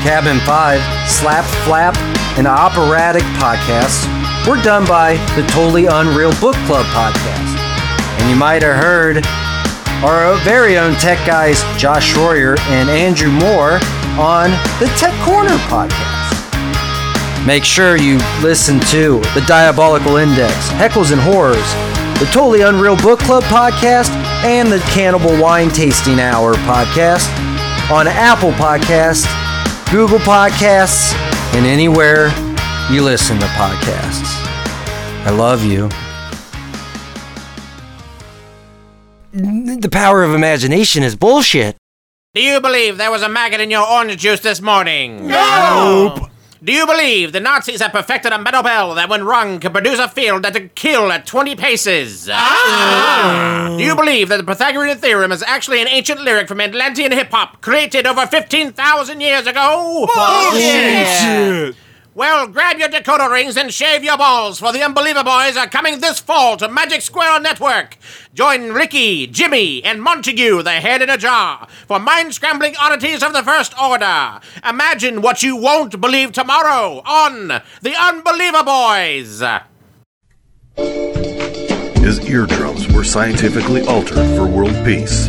Cabin 0.02 0.40
5, 0.40 0.80
Slap 1.08 1.44
Flap, 1.64 1.96
and 2.36 2.46
Operatic 2.46 3.22
podcasts 3.38 4.04
were 4.46 4.60
done 4.62 4.86
by 4.86 5.14
the 5.36 5.46
Totally 5.48 5.86
Unreal 5.86 6.32
Book 6.40 6.56
Club 6.66 6.86
podcast. 6.86 7.56
And 8.20 8.30
you 8.30 8.36
might 8.36 8.62
have 8.62 8.82
heard 8.82 9.24
our 10.04 10.36
very 10.44 10.78
own 10.78 10.94
tech 10.96 11.24
guys 11.26 11.62
Josh 11.78 12.12
Schroyer 12.12 12.58
and 12.68 12.90
Andrew 12.90 13.30
Moore 13.30 13.78
on 14.18 14.50
the 14.80 14.92
Tech 14.96 15.14
Corner 15.24 15.56
podcast. 15.68 16.15
Make 17.46 17.62
sure 17.64 17.96
you 17.96 18.18
listen 18.42 18.80
to 18.90 19.20
the 19.32 19.44
Diabolical 19.46 20.16
Index, 20.16 20.52
Heckles 20.70 21.12
and 21.12 21.20
Horrors, 21.20 21.56
the 22.18 22.28
Totally 22.32 22.62
Unreal 22.62 22.96
Book 22.96 23.20
Club 23.20 23.44
podcast, 23.44 24.10
and 24.42 24.70
the 24.70 24.80
Cannibal 24.90 25.40
Wine 25.40 25.70
Tasting 25.70 26.18
Hour 26.18 26.54
podcast 26.54 27.28
on 27.88 28.08
Apple 28.08 28.50
Podcasts, 28.52 29.26
Google 29.92 30.18
Podcasts, 30.18 31.14
and 31.54 31.64
anywhere 31.64 32.30
you 32.90 33.02
listen 33.04 33.38
to 33.38 33.46
podcasts. 33.46 34.26
I 35.24 35.30
love 35.30 35.64
you. 35.64 35.88
The 39.32 39.88
power 39.92 40.24
of 40.24 40.34
imagination 40.34 41.04
is 41.04 41.14
bullshit. 41.14 41.76
Do 42.34 42.42
you 42.42 42.60
believe 42.60 42.98
there 42.98 43.12
was 43.12 43.22
a 43.22 43.28
maggot 43.28 43.60
in 43.60 43.70
your 43.70 43.86
orange 43.88 44.16
juice 44.16 44.40
this 44.40 44.60
morning? 44.60 45.28
Nope. 45.28 46.28
Do 46.64 46.72
you 46.72 46.86
believe 46.86 47.32
the 47.32 47.40
Nazis 47.40 47.82
have 47.82 47.92
perfected 47.92 48.32
a 48.32 48.38
metal 48.38 48.62
bell 48.62 48.94
that, 48.94 49.08
when 49.10 49.24
rung, 49.24 49.60
can 49.60 49.72
produce 49.72 49.98
a 49.98 50.08
field 50.08 50.42
that 50.42 50.54
can 50.54 50.70
kill 50.74 51.12
at 51.12 51.26
20 51.26 51.54
paces? 51.54 52.28
Ah. 52.32 53.74
Do 53.76 53.84
you 53.84 53.94
believe 53.94 54.30
that 54.30 54.38
the 54.38 54.44
Pythagorean 54.44 54.96
theorem 54.98 55.32
is 55.32 55.42
actually 55.42 55.82
an 55.82 55.88
ancient 55.88 56.20
lyric 56.22 56.48
from 56.48 56.60
Atlantean 56.60 57.12
hip 57.12 57.30
hop 57.30 57.60
created 57.60 58.06
over 58.06 58.26
15,000 58.26 59.20
years 59.20 59.46
ago? 59.46 60.06
Bullshit. 60.14 61.76
Well, 62.16 62.46
grab 62.46 62.78
your 62.78 62.88
decoder 62.88 63.30
rings 63.30 63.58
and 63.58 63.70
shave 63.70 64.02
your 64.02 64.16
balls, 64.16 64.58
for 64.58 64.72
the 64.72 64.82
Unbeliever 64.82 65.22
Boys 65.22 65.54
are 65.58 65.68
coming 65.68 66.00
this 66.00 66.18
fall 66.18 66.56
to 66.56 66.66
Magic 66.66 67.02
Squirrel 67.02 67.40
Network. 67.40 67.98
Join 68.32 68.72
Ricky, 68.72 69.26
Jimmy, 69.26 69.84
and 69.84 70.00
Montague, 70.00 70.62
the 70.62 70.80
head 70.80 71.02
in 71.02 71.10
a 71.10 71.18
jar, 71.18 71.68
for 71.86 71.98
mind 71.98 72.32
scrambling 72.32 72.74
oddities 72.80 73.22
of 73.22 73.34
the 73.34 73.42
First 73.42 73.78
Order. 73.78 74.40
Imagine 74.66 75.20
what 75.20 75.42
you 75.42 75.56
won't 75.56 76.00
believe 76.00 76.32
tomorrow 76.32 77.02
on 77.04 77.48
The 77.82 77.94
Unbeliever 77.94 78.64
Boys. 78.64 79.42
His 82.02 82.26
eardrums 82.30 82.90
were 82.94 83.04
scientifically 83.04 83.82
altered 83.86 84.26
for 84.34 84.46
world 84.46 84.74
peace. 84.86 85.26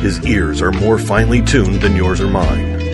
His 0.00 0.26
ears 0.26 0.62
are 0.62 0.72
more 0.72 0.98
finely 0.98 1.42
tuned 1.42 1.82
than 1.82 1.94
yours 1.94 2.22
or 2.22 2.28
mine. 2.28 2.93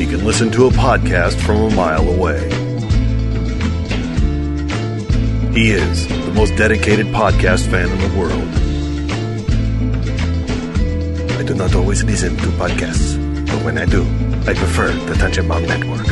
He 0.00 0.06
can 0.06 0.24
listen 0.24 0.50
to 0.52 0.64
a 0.66 0.70
podcast 0.70 1.38
from 1.42 1.56
a 1.56 1.70
mile 1.76 2.08
away. 2.08 2.40
He 5.52 5.72
is 5.72 6.08
the 6.08 6.32
most 6.34 6.56
dedicated 6.56 7.08
podcast 7.08 7.66
fan 7.66 7.86
in 7.90 7.98
the 7.98 8.18
world. 8.18 8.48
I 11.38 11.42
do 11.42 11.54
not 11.54 11.74
always 11.74 12.02
listen 12.02 12.34
to 12.38 12.46
podcasts, 12.56 13.18
but 13.44 13.62
when 13.62 13.76
I 13.76 13.84
do, 13.84 14.04
I 14.48 14.54
prefer 14.54 14.90
the 14.90 15.16
Tangent 15.16 15.46
Bomb 15.46 15.66
Network. 15.66 16.06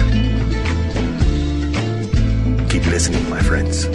Keep 2.69 2.85
listening, 2.89 3.31
my 3.31 3.41
friends. 3.41 3.87